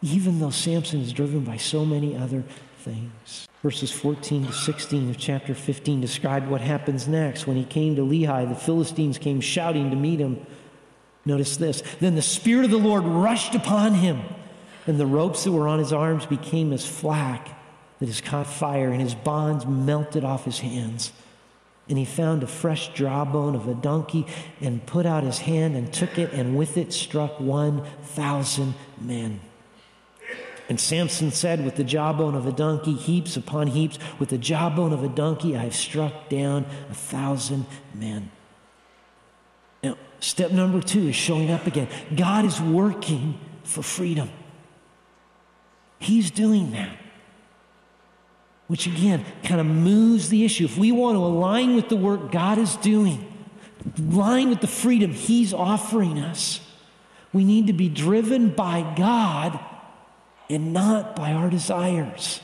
even 0.02 0.40
though 0.40 0.50
Samson 0.50 1.02
is 1.02 1.12
driven 1.12 1.42
by 1.42 1.58
so 1.58 1.86
many 1.86 2.16
other 2.16 2.44
things. 2.88 3.48
Verses 3.64 3.92
14 3.92 4.48
to 4.48 4.54
16 4.54 5.10
of 5.10 5.18
chapter 5.18 5.54
15 5.54 6.00
describe 6.00 6.48
what 6.48 6.62
happens 6.62 7.08
next. 7.08 7.48
When 7.48 7.58
he 7.58 7.66
came 7.66 7.96
to 7.96 8.02
Lehi, 8.02 8.48
the 8.48 8.56
Philistines 8.56 9.18
came 9.18 9.42
shouting 9.42 9.90
to 9.90 9.96
meet 9.96 10.20
him. 10.20 10.46
Notice 11.26 11.58
this. 11.58 11.84
Then 12.00 12.16
the 12.16 12.22
Spirit 12.22 12.66
of 12.66 12.72
the 12.72 12.78
Lord 12.78 13.04
rushed 13.04 13.56
upon 13.56 13.96
him, 13.96 14.22
and 14.86 15.00
the 15.00 15.06
ropes 15.06 15.44
that 15.44 15.52
were 15.52 15.68
on 15.68 15.80
his 15.80 15.92
arms 15.92 16.26
became 16.26 16.72
as 16.72 16.86
flax 16.86 17.52
that 18.00 18.06
has 18.06 18.22
caught 18.22 18.48
fire, 18.48 18.92
and 18.92 19.02
his 19.02 19.16
bonds 19.16 19.66
melted 19.66 20.24
off 20.24 20.46
his 20.46 20.60
hands. 20.60 21.12
And 21.90 21.98
he 21.98 22.06
found 22.06 22.44
a 22.44 22.48
fresh 22.48 22.94
jawbone 22.94 23.56
of 23.56 23.68
a 23.68 23.74
donkey 23.74 24.28
and 24.62 24.86
put 24.86 25.06
out 25.06 25.24
his 25.24 25.40
hand 25.40 25.76
and 25.76 25.92
took 25.92 26.18
it, 26.18 26.32
and 26.32 26.56
with 26.58 26.78
it 26.78 26.94
struck 26.94 27.40
1,000 27.40 28.74
men. 29.02 29.40
And 30.70 30.80
Samson 30.80 31.32
said, 31.32 31.64
With 31.64 31.76
the 31.76 31.84
jawbone 31.84 32.36
of 32.36 32.46
a 32.46 32.52
donkey, 32.52 32.94
heaps 32.94 33.38
upon 33.38 33.68
heaps, 33.68 33.98
with 34.20 34.30
the 34.30 34.38
jawbone 34.38 34.94
of 34.94 35.04
a 35.04 35.08
donkey, 35.08 35.56
I 35.56 35.60
have 35.60 35.76
struck 35.76 36.30
down 36.30 36.66
a 36.90 36.94
thousand 36.94 37.66
men. 37.94 38.32
Now, 39.82 39.98
step 40.20 40.52
number 40.52 40.82
two 40.82 41.08
is 41.08 41.16
showing 41.16 41.52
up 41.52 41.68
again. 41.68 41.88
God 42.16 42.44
is 42.44 42.60
working 42.60 43.40
for 43.64 43.82
freedom. 43.82 44.30
He's 46.00 46.32
doing 46.32 46.72
that. 46.72 46.96
Which 48.68 48.86
again 48.86 49.24
kind 49.44 49.62
of 49.62 49.66
moves 49.66 50.28
the 50.28 50.44
issue. 50.44 50.66
If 50.66 50.78
we 50.78 50.92
want 50.92 51.16
to 51.16 51.20
align 51.20 51.76
with 51.76 51.88
the 51.88 51.96
work 51.96 52.32
God 52.34 52.58
is 52.58 52.76
doing, 52.78 53.26
align 53.98 54.50
with 54.50 54.60
the 54.60 54.68
freedom 54.68 55.12
He's 55.12 55.54
offering 55.54 56.20
us, 56.20 56.60
we 57.32 57.46
need 57.46 57.68
to 57.68 57.74
be 57.74 57.88
driven 57.88 58.50
by 58.50 58.82
God 58.98 59.58
and 60.50 60.74
not 60.74 61.16
by 61.16 61.34
our 61.34 61.50
desires. 61.50 62.42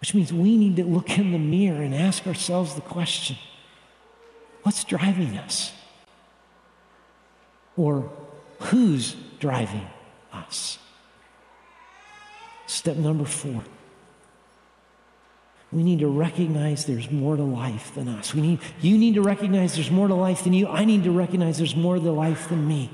Which 0.00 0.14
means 0.14 0.32
we 0.32 0.56
need 0.56 0.76
to 0.76 0.84
look 0.84 1.18
in 1.18 1.32
the 1.32 1.38
mirror 1.38 1.82
and 1.82 1.94
ask 1.94 2.26
ourselves 2.26 2.74
the 2.74 2.80
question 2.80 3.36
what's 4.62 4.84
driving 4.84 5.36
us? 5.38 5.72
Or 7.76 8.10
who's 8.58 9.16
driving 9.38 9.86
us? 10.32 10.78
Step 12.66 12.96
number 12.96 13.24
four. 13.24 13.62
We 15.72 15.82
need 15.82 15.98
to 16.00 16.08
recognize 16.08 16.86
there's 16.86 17.10
more 17.10 17.36
to 17.36 17.42
life 17.42 17.94
than 17.94 18.08
us. 18.08 18.34
We 18.34 18.40
need, 18.40 18.60
you 18.80 18.96
need 18.96 19.14
to 19.14 19.22
recognize 19.22 19.74
there's 19.74 19.90
more 19.90 20.08
to 20.08 20.14
life 20.14 20.44
than 20.44 20.52
you. 20.52 20.68
I 20.68 20.84
need 20.84 21.04
to 21.04 21.10
recognize 21.10 21.58
there's 21.58 21.76
more 21.76 21.96
to 21.96 22.10
life 22.10 22.48
than 22.48 22.66
me. 22.66 22.90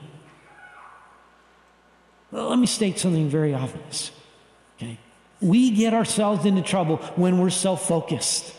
Well, 2.32 2.48
let 2.48 2.58
me 2.58 2.66
state 2.66 2.98
something 2.98 3.28
very 3.28 3.54
obvious. 3.54 4.10
Okay? 4.78 4.98
We 5.40 5.70
get 5.70 5.92
ourselves 5.92 6.46
into 6.46 6.62
trouble 6.62 6.96
when 7.14 7.38
we're 7.38 7.50
self 7.50 7.86
focused. 7.86 8.54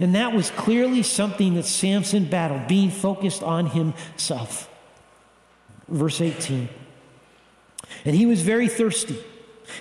And 0.00 0.14
that 0.16 0.32
was 0.32 0.50
clearly 0.50 1.02
something 1.04 1.54
that 1.54 1.64
Samson 1.64 2.24
battled, 2.24 2.66
being 2.66 2.90
focused 2.90 3.42
on 3.42 3.66
himself. 3.66 4.68
Verse 5.88 6.20
18. 6.20 6.68
And 8.04 8.16
he 8.16 8.26
was 8.26 8.42
very 8.42 8.68
thirsty. 8.68 9.22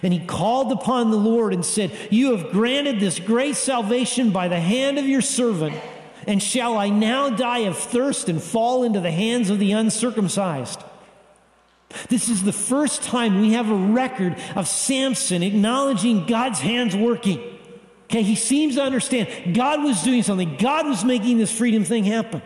And 0.03 0.13
he 0.13 0.19
called 0.19 0.71
upon 0.71 1.09
the 1.09 1.17
Lord 1.17 1.53
and 1.53 1.65
said, 1.65 1.91
You 2.11 2.35
have 2.35 2.51
granted 2.51 2.99
this 2.99 3.19
great 3.19 3.55
salvation 3.55 4.29
by 4.29 4.47
the 4.47 4.59
hand 4.59 4.99
of 4.99 5.05
your 5.05 5.21
servant. 5.21 5.75
And 6.27 6.41
shall 6.41 6.77
I 6.77 6.89
now 6.89 7.29
die 7.29 7.59
of 7.59 7.77
thirst 7.77 8.29
and 8.29 8.41
fall 8.41 8.83
into 8.83 8.99
the 8.99 9.11
hands 9.11 9.49
of 9.49 9.57
the 9.59 9.71
uncircumcised? 9.71 10.81
This 12.09 12.29
is 12.29 12.43
the 12.43 12.53
first 12.53 13.03
time 13.03 13.41
we 13.41 13.53
have 13.53 13.69
a 13.69 13.75
record 13.75 14.37
of 14.55 14.67
Samson 14.67 15.43
acknowledging 15.43 16.25
God's 16.25 16.59
hands 16.59 16.95
working. 16.95 17.41
Okay, 18.05 18.21
he 18.21 18.35
seems 18.35 18.75
to 18.75 18.83
understand 18.83 19.55
God 19.55 19.83
was 19.83 20.03
doing 20.03 20.23
something, 20.23 20.57
God 20.57 20.87
was 20.87 21.03
making 21.03 21.37
this 21.37 21.51
freedom 21.51 21.83
thing 21.83 22.03
happen. 22.03 22.41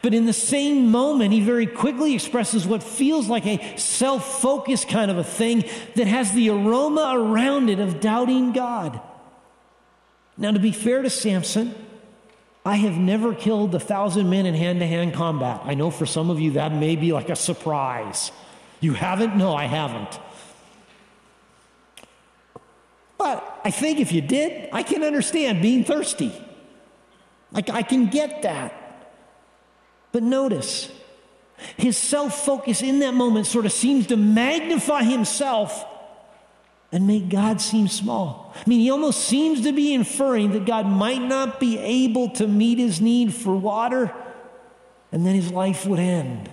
But 0.00 0.14
in 0.14 0.26
the 0.26 0.32
same 0.32 0.90
moment, 0.90 1.32
he 1.32 1.40
very 1.40 1.66
quickly 1.66 2.14
expresses 2.14 2.66
what 2.66 2.82
feels 2.82 3.28
like 3.28 3.46
a 3.46 3.76
self 3.76 4.40
focused 4.40 4.88
kind 4.88 5.10
of 5.10 5.18
a 5.18 5.24
thing 5.24 5.64
that 5.96 6.06
has 6.06 6.32
the 6.32 6.50
aroma 6.50 7.12
around 7.14 7.68
it 7.68 7.80
of 7.80 8.00
doubting 8.00 8.52
God. 8.52 9.00
Now, 10.36 10.52
to 10.52 10.60
be 10.60 10.72
fair 10.72 11.02
to 11.02 11.10
Samson, 11.10 11.74
I 12.64 12.76
have 12.76 12.96
never 12.96 13.34
killed 13.34 13.74
a 13.74 13.80
thousand 13.80 14.30
men 14.30 14.46
in 14.46 14.54
hand 14.54 14.80
to 14.80 14.86
hand 14.86 15.14
combat. 15.14 15.62
I 15.64 15.74
know 15.74 15.90
for 15.90 16.06
some 16.06 16.30
of 16.30 16.40
you 16.40 16.52
that 16.52 16.72
may 16.72 16.96
be 16.96 17.12
like 17.12 17.28
a 17.28 17.36
surprise. 17.36 18.30
You 18.82 18.94
haven't? 18.94 19.36
No, 19.36 19.54
I 19.54 19.66
haven't. 19.66 20.18
But 23.16 23.60
I 23.64 23.70
think 23.70 24.00
if 24.00 24.10
you 24.10 24.20
did, 24.20 24.68
I 24.72 24.82
can 24.82 25.04
understand 25.04 25.62
being 25.62 25.84
thirsty. 25.84 26.32
Like, 27.52 27.70
I 27.70 27.82
can 27.82 28.08
get 28.08 28.42
that. 28.42 28.74
But 30.10 30.24
notice, 30.24 30.90
his 31.76 31.96
self 31.96 32.44
focus 32.44 32.82
in 32.82 32.98
that 32.98 33.14
moment 33.14 33.46
sort 33.46 33.66
of 33.66 33.72
seems 33.72 34.08
to 34.08 34.16
magnify 34.16 35.04
himself 35.04 35.86
and 36.90 37.06
make 37.06 37.28
God 37.28 37.60
seem 37.60 37.86
small. 37.86 38.52
I 38.56 38.68
mean, 38.68 38.80
he 38.80 38.90
almost 38.90 39.20
seems 39.20 39.60
to 39.60 39.72
be 39.72 39.94
inferring 39.94 40.50
that 40.52 40.66
God 40.66 40.86
might 40.86 41.22
not 41.22 41.60
be 41.60 41.78
able 41.78 42.30
to 42.30 42.48
meet 42.48 42.78
his 42.78 43.00
need 43.00 43.32
for 43.32 43.54
water, 43.54 44.12
and 45.12 45.24
then 45.24 45.36
his 45.36 45.52
life 45.52 45.86
would 45.86 46.00
end. 46.00 46.50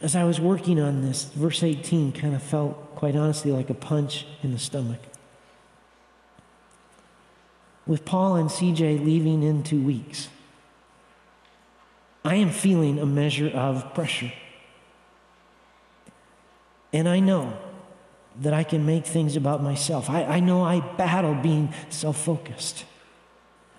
As 0.00 0.14
I 0.14 0.24
was 0.24 0.40
working 0.40 0.80
on 0.80 1.02
this, 1.02 1.24
verse 1.24 1.62
18 1.62 2.12
kind 2.12 2.34
of 2.34 2.42
felt, 2.42 2.94
quite 2.94 3.16
honestly, 3.16 3.50
like 3.50 3.70
a 3.70 3.74
punch 3.74 4.26
in 4.42 4.52
the 4.52 4.58
stomach. 4.58 5.00
With 7.86 8.04
Paul 8.04 8.36
and 8.36 8.48
CJ 8.48 9.04
leaving 9.04 9.42
in 9.42 9.62
two 9.62 9.82
weeks, 9.82 10.28
I 12.24 12.36
am 12.36 12.50
feeling 12.50 12.98
a 12.98 13.06
measure 13.06 13.48
of 13.48 13.94
pressure. 13.94 14.32
And 16.92 17.08
I 17.08 17.20
know 17.20 17.56
that 18.40 18.52
I 18.52 18.62
can 18.62 18.86
make 18.86 19.04
things 19.04 19.36
about 19.36 19.62
myself. 19.62 20.08
I, 20.08 20.24
I 20.24 20.40
know 20.40 20.62
I 20.62 20.80
battle 20.80 21.34
being 21.34 21.72
self 21.88 22.18
focused. 22.18 22.84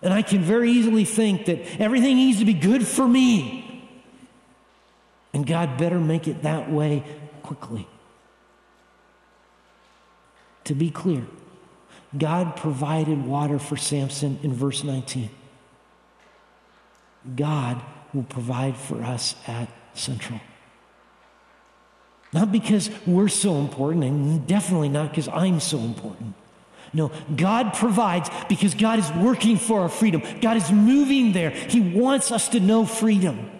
And 0.02 0.14
I 0.14 0.22
can 0.22 0.42
very 0.42 0.72
easily 0.72 1.06
think 1.06 1.46
that 1.46 1.60
everything 1.80 2.16
needs 2.16 2.40
to 2.40 2.46
be 2.46 2.54
good 2.54 2.86
for 2.86 3.08
me. 3.08 3.59
And 5.34 5.46
God 5.46 5.78
better 5.78 6.00
make 6.00 6.28
it 6.28 6.44
that 6.44 6.72
way 6.72 7.04
quickly. 7.44 7.88
To 10.66 10.76
be 10.76 10.90
clear, 10.90 11.26
God 12.18 12.56
provided 12.56 13.26
water 13.26 13.60
for 13.60 13.78
Samson 13.78 14.40
in 14.44 14.54
verse 14.54 14.84
19. 14.84 15.30
God 17.36 17.82
will 18.14 18.24
provide 18.24 18.76
for 18.76 19.04
us 19.04 19.36
at 19.48 19.70
Central. 19.94 20.40
Not 22.32 22.52
because 22.52 22.90
we're 23.08 23.28
so 23.28 23.56
important, 23.56 24.04
and 24.04 24.46
definitely 24.48 24.90
not 24.90 25.10
because 25.10 25.28
I'm 25.28 25.60
so 25.60 25.80
important. 25.80 26.36
No, 26.94 27.12
God 27.36 27.74
provides 27.74 28.30
because 28.48 28.74
God 28.74 29.00
is 29.00 29.12
working 29.12 29.58
for 29.58 29.82
our 29.82 29.90
freedom. 29.90 30.24
God 30.42 30.58
is 30.58 30.72
moving 30.72 31.34
there. 31.34 31.52
He 31.52 31.80
wants 31.80 32.32
us 32.32 32.50
to 32.50 32.60
know 32.60 32.86
freedom. 32.86 33.59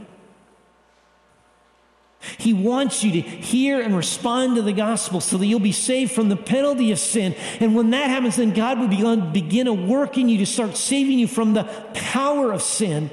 He 2.38 2.54
wants 2.54 3.04
you 3.04 3.14
to 3.14 3.22
hear 3.22 3.82
and 3.82 3.96
respond 3.96 4.58
to 4.58 4.62
the 4.62 4.74
gospel 4.74 5.22
so 5.22 5.38
that 5.38 5.46
you'll 5.46 5.60
be 5.60 5.72
saved 5.72 6.12
from 6.12 6.28
the 6.28 6.36
penalty 6.36 6.92
of 6.92 7.00
sin. 7.00 7.34
And 7.62 7.76
when 7.76 7.92
that 7.92 8.10
happens, 8.10 8.36
then 8.36 8.54
God 8.54 8.80
will 8.80 8.90
begin, 8.90 9.68
a 9.68 9.74
work 9.74 10.18
in 10.18 10.28
you 10.28 10.38
to 10.40 10.46
start 10.46 10.76
saving 10.76 11.18
you 11.18 11.28
from 11.28 11.54
the 11.54 11.64
power 11.94 12.52
of 12.52 12.62
sin. 12.62 13.10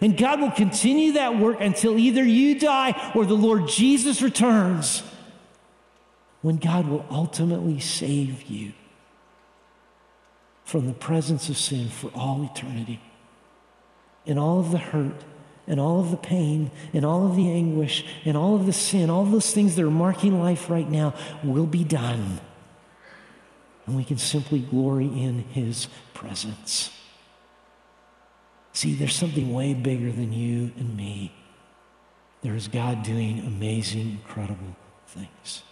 And 0.00 0.16
God 0.16 0.40
will 0.40 0.52
continue 0.52 1.12
that 1.12 1.38
work 1.38 1.60
until 1.60 1.98
either 1.98 2.24
you 2.24 2.58
die 2.58 3.12
or 3.14 3.26
the 3.26 3.34
Lord 3.34 3.68
Jesus 3.68 4.22
returns, 4.22 5.02
when 6.42 6.56
God 6.56 6.86
will 6.86 7.04
ultimately 7.10 7.80
save 7.80 8.42
you 8.42 8.72
from 10.64 10.86
the 10.86 10.92
presence 10.92 11.48
of 11.48 11.56
sin 11.56 11.88
for 11.88 12.10
all 12.14 12.44
eternity 12.44 13.00
and 14.26 14.38
all 14.38 14.60
of 14.60 14.70
the 14.70 14.78
hurt 14.78 15.24
and 15.66 15.80
all 15.80 16.00
of 16.00 16.10
the 16.10 16.16
pain 16.16 16.70
and 16.92 17.04
all 17.04 17.26
of 17.26 17.36
the 17.36 17.50
anguish 17.50 18.04
and 18.24 18.36
all 18.36 18.54
of 18.54 18.66
the 18.66 18.72
sin, 18.72 19.10
all 19.10 19.24
those 19.24 19.52
things 19.52 19.76
that 19.76 19.84
are 19.84 19.90
marking 19.90 20.40
life 20.40 20.68
right 20.68 20.88
now 20.88 21.14
will 21.42 21.66
be 21.66 21.84
done. 21.84 22.40
And 23.86 23.96
we 23.96 24.04
can 24.04 24.18
simply 24.18 24.60
glory 24.60 25.06
in 25.06 25.40
his 25.50 25.88
presence. 26.14 26.90
See, 28.72 28.94
there's 28.94 29.14
something 29.14 29.52
way 29.52 29.72
bigger 29.74 30.10
than 30.10 30.32
you 30.32 30.72
and 30.76 30.96
me. 30.96 31.32
There 32.42 32.54
is 32.54 32.68
God 32.68 33.02
doing 33.02 33.38
amazing, 33.40 34.10
incredible 34.10 34.76
things. 35.06 35.62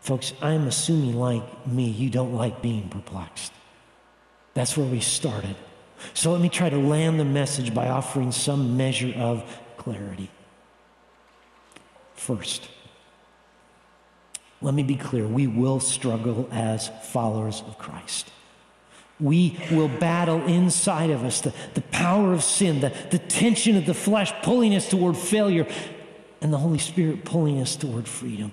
Folks, 0.00 0.32
I'm 0.40 0.68
assuming, 0.68 1.16
like 1.16 1.66
me, 1.66 1.88
you 1.90 2.10
don't 2.10 2.34
like 2.34 2.62
being 2.62 2.88
perplexed. 2.88 3.52
That's 4.54 4.76
where 4.76 4.86
we 4.86 5.00
started. 5.00 5.56
So 6.14 6.32
let 6.32 6.40
me 6.40 6.48
try 6.48 6.68
to 6.68 6.78
land 6.78 7.18
the 7.20 7.24
message 7.24 7.74
by 7.74 7.88
offering 7.88 8.32
some 8.32 8.76
measure 8.76 9.12
of 9.16 9.44
clarity. 9.76 10.30
First, 12.14 12.68
let 14.60 14.74
me 14.74 14.82
be 14.82 14.96
clear 14.96 15.26
we 15.26 15.46
will 15.46 15.80
struggle 15.80 16.48
as 16.50 16.90
followers 17.02 17.62
of 17.66 17.78
Christ. 17.78 18.30
We 19.18 19.58
will 19.70 19.88
battle 19.88 20.44
inside 20.46 21.10
of 21.10 21.24
us 21.24 21.40
the, 21.40 21.54
the 21.74 21.80
power 21.80 22.32
of 22.32 22.42
sin, 22.42 22.80
the, 22.80 22.92
the 23.10 23.18
tension 23.18 23.76
of 23.76 23.86
the 23.86 23.94
flesh 23.94 24.32
pulling 24.42 24.74
us 24.74 24.88
toward 24.88 25.16
failure, 25.16 25.66
and 26.40 26.52
the 26.52 26.58
Holy 26.58 26.78
Spirit 26.78 27.24
pulling 27.24 27.60
us 27.60 27.76
toward 27.76 28.06
freedom. 28.08 28.52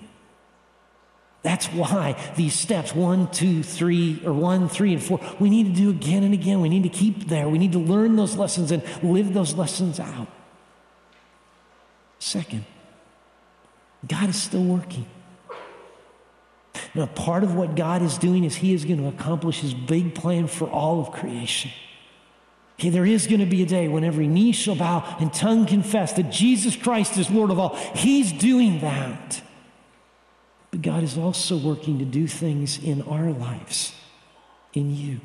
That's 1.44 1.66
why 1.66 2.16
these 2.36 2.54
steps 2.54 2.94
one, 2.94 3.30
two, 3.30 3.62
three, 3.62 4.20
or 4.24 4.32
one, 4.32 4.66
three, 4.66 4.94
and 4.94 5.02
four, 5.02 5.20
we 5.38 5.50
need 5.50 5.66
to 5.66 5.72
do 5.72 5.90
again 5.90 6.22
and 6.22 6.32
again. 6.32 6.62
We 6.62 6.70
need 6.70 6.84
to 6.84 6.88
keep 6.88 7.28
there. 7.28 7.50
We 7.50 7.58
need 7.58 7.72
to 7.72 7.78
learn 7.78 8.16
those 8.16 8.34
lessons 8.34 8.72
and 8.72 8.82
live 9.02 9.34
those 9.34 9.52
lessons 9.52 10.00
out. 10.00 10.26
Second, 12.18 12.64
God 14.08 14.30
is 14.30 14.42
still 14.42 14.64
working. 14.64 15.04
Now, 16.94 17.06
part 17.06 17.44
of 17.44 17.54
what 17.54 17.76
God 17.76 18.00
is 18.00 18.16
doing 18.16 18.44
is 18.44 18.56
He 18.56 18.72
is 18.72 18.86
going 18.86 18.96
to 18.96 19.08
accomplish 19.08 19.60
His 19.60 19.74
big 19.74 20.14
plan 20.14 20.46
for 20.46 20.66
all 20.70 20.98
of 20.98 21.12
creation. 21.12 21.70
Okay, 22.80 22.88
there 22.88 23.04
is 23.04 23.26
going 23.26 23.40
to 23.40 23.46
be 23.46 23.62
a 23.62 23.66
day 23.66 23.86
when 23.86 24.02
every 24.02 24.28
knee 24.28 24.52
shall 24.52 24.76
bow 24.76 25.16
and 25.20 25.32
tongue 25.32 25.66
confess 25.66 26.14
that 26.14 26.30
Jesus 26.30 26.74
Christ 26.74 27.18
is 27.18 27.30
Lord 27.30 27.50
of 27.50 27.58
all. 27.58 27.76
He's 27.94 28.32
doing 28.32 28.80
that. 28.80 29.42
God 30.84 31.02
is 31.02 31.16
also 31.16 31.56
working 31.56 31.98
to 31.98 32.04
do 32.04 32.28
things 32.28 32.78
in 32.78 33.00
our 33.02 33.30
lives, 33.30 33.94
in 34.74 34.94
you 34.94 35.20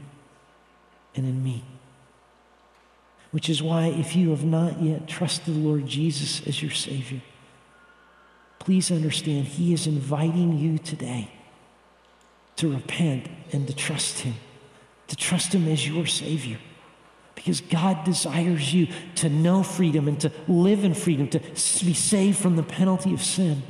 and 1.14 1.26
in 1.26 1.43
me. 1.43 1.64
Which 3.32 3.49
is 3.49 3.62
why, 3.62 3.88
if 3.88 4.16
you 4.16 4.30
have 4.30 4.45
not 4.45 4.82
yet 4.82 5.05
trusted 5.05 5.53
the 5.53 5.60
Lord 5.60 5.86
Jesus 5.86 6.47
as 6.47 6.62
your 6.62 6.72
Savior, 6.72 7.20
please 8.57 8.89
understand 8.89 9.47
He 9.47 9.74
is 9.74 9.86
inviting 9.86 10.57
you 10.57 10.78
today 10.78 11.30
to 12.55 12.72
repent 12.72 13.28
and 13.51 13.68
to 13.68 13.74
trust 13.74 14.20
Him, 14.20 14.36
to 15.10 15.16
trust 15.18 15.53
Him 15.53 15.68
as 15.68 15.86
your 15.86 16.05
Savior. 16.05 16.57
Because 17.36 17.60
God 17.60 18.05
desires 18.05 18.74
you 18.74 18.88
to 19.16 19.28
know 19.28 19.64
freedom 19.64 20.07
and 20.07 20.20
to 20.22 20.32
live 20.47 20.86
in 20.86 20.93
freedom, 20.93 21.28
to 21.28 21.39
be 21.86 21.93
saved 21.93 22.38
from 22.38 22.55
the 22.55 22.64
penalty 22.64 23.14
of 23.14 23.22
sin. 23.22 23.62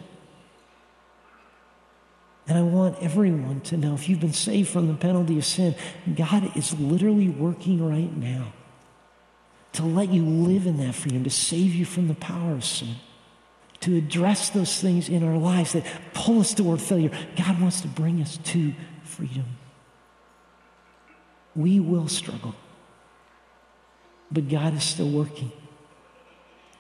And 2.50 2.58
I 2.58 2.64
want 2.64 2.98
everyone 3.00 3.62
to 3.62 3.78
know 3.78 3.94
if 3.94 4.10
you've 4.10 4.22
been 4.22 4.34
saved 4.34 4.70
from 4.70 4.88
the 4.88 4.96
penalty 4.96 5.38
of 5.38 5.46
sin, 5.46 5.76
God 6.16 6.58
is 6.58 6.78
literally 6.80 7.30
working 7.30 7.88
right 7.88 8.12
now 8.18 8.54
to 9.74 9.86
let 9.86 10.10
you 10.10 10.26
live 10.26 10.66
in 10.66 10.78
that 10.78 10.96
freedom, 10.96 11.24
to 11.26 11.30
save 11.30 11.76
you 11.76 11.86
from 11.86 12.08
the 12.08 12.16
power 12.16 12.54
of 12.54 12.66
sin, 12.66 12.96
to 13.82 13.96
address 13.96 14.50
those 14.50 14.82
things 14.82 15.10
in 15.10 15.24
our 15.24 15.38
lives 15.38 15.74
that 15.74 15.86
pull 16.16 16.40
us 16.40 16.56
toward 16.56 16.82
failure. 16.82 17.12
God 17.36 17.62
wants 17.62 17.82
to 17.82 17.88
bring 17.88 18.20
us 18.20 18.38
to 18.46 18.74
freedom. 19.04 19.46
We 21.56 21.80
will 21.80 22.08
struggle, 22.08 22.56
but 24.32 24.50
God 24.50 24.74
is 24.74 24.84
still 24.84 25.12
working. 25.12 25.52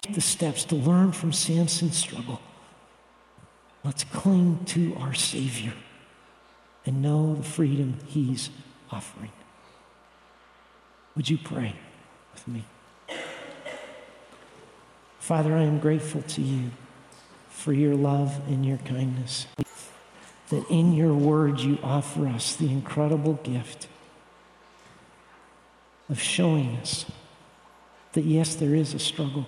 Take 0.01 0.15
the 0.15 0.21
steps 0.21 0.63
to 0.65 0.75
learn 0.75 1.11
from 1.11 1.31
Samson's 1.31 1.95
struggle 1.95 2.41
Let's 3.83 4.03
cling 4.03 4.65
to 4.65 4.95
our 4.99 5.13
Savior 5.13 5.73
and 6.85 7.01
know 7.01 7.35
the 7.35 7.43
freedom 7.43 7.97
He's 8.07 8.49
offering. 8.91 9.31
Would 11.15 11.29
you 11.29 11.37
pray 11.37 11.75
with 12.33 12.47
me? 12.47 12.65
Father, 15.19 15.55
I 15.55 15.63
am 15.63 15.79
grateful 15.79 16.21
to 16.23 16.41
you 16.41 16.71
for 17.49 17.73
your 17.73 17.95
love 17.95 18.41
and 18.47 18.65
your 18.65 18.77
kindness. 18.77 19.47
That 20.49 20.67
in 20.69 20.93
your 20.93 21.13
word 21.13 21.59
you 21.59 21.77
offer 21.83 22.27
us 22.27 22.55
the 22.55 22.71
incredible 22.71 23.33
gift 23.43 23.87
of 26.09 26.19
showing 26.19 26.75
us 26.77 27.05
that 28.13 28.23
yes, 28.23 28.55
there 28.55 28.73
is 28.73 28.93
a 28.93 28.99
struggle, 28.99 29.45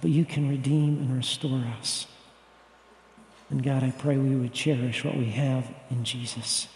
but 0.00 0.10
you 0.10 0.24
can 0.24 0.48
redeem 0.48 0.98
and 0.98 1.14
restore 1.14 1.64
us. 1.78 2.06
And 3.52 3.62
God, 3.62 3.84
I 3.84 3.90
pray 3.90 4.16
we 4.16 4.34
would 4.34 4.54
cherish 4.54 5.04
what 5.04 5.14
we 5.14 5.26
have 5.26 5.70
in 5.90 6.04
Jesus. 6.04 6.68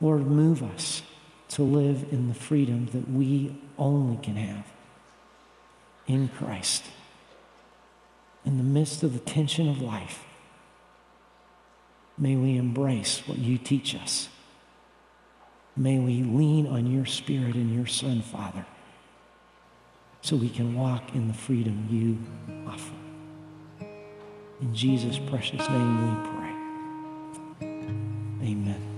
Lord, 0.00 0.26
move 0.26 0.60
us 0.60 1.02
to 1.50 1.62
live 1.62 2.12
in 2.12 2.26
the 2.26 2.34
freedom 2.34 2.86
that 2.86 3.08
we 3.08 3.56
only 3.78 4.16
can 4.16 4.34
have 4.34 4.66
in 6.08 6.28
Christ. 6.30 6.82
In 8.44 8.56
the 8.56 8.64
midst 8.64 9.04
of 9.04 9.12
the 9.12 9.20
tension 9.20 9.68
of 9.68 9.80
life, 9.80 10.24
may 12.18 12.34
we 12.34 12.56
embrace 12.56 13.22
what 13.28 13.38
you 13.38 13.56
teach 13.56 13.94
us. 13.94 14.28
May 15.76 16.00
we 16.00 16.24
lean 16.24 16.66
on 16.66 16.90
your 16.90 17.06
Spirit 17.06 17.54
and 17.54 17.72
your 17.72 17.86
Son, 17.86 18.20
Father, 18.20 18.66
so 20.22 20.34
we 20.34 20.48
can 20.48 20.74
walk 20.74 21.14
in 21.14 21.28
the 21.28 21.34
freedom 21.34 21.86
you 21.88 22.18
offer. 22.68 23.09
In 24.62 24.74
Jesus' 24.74 25.18
precious 25.18 25.66
name 25.70 26.06
we 26.06 26.28
pray. 26.28 27.68
Amen. 28.50 28.89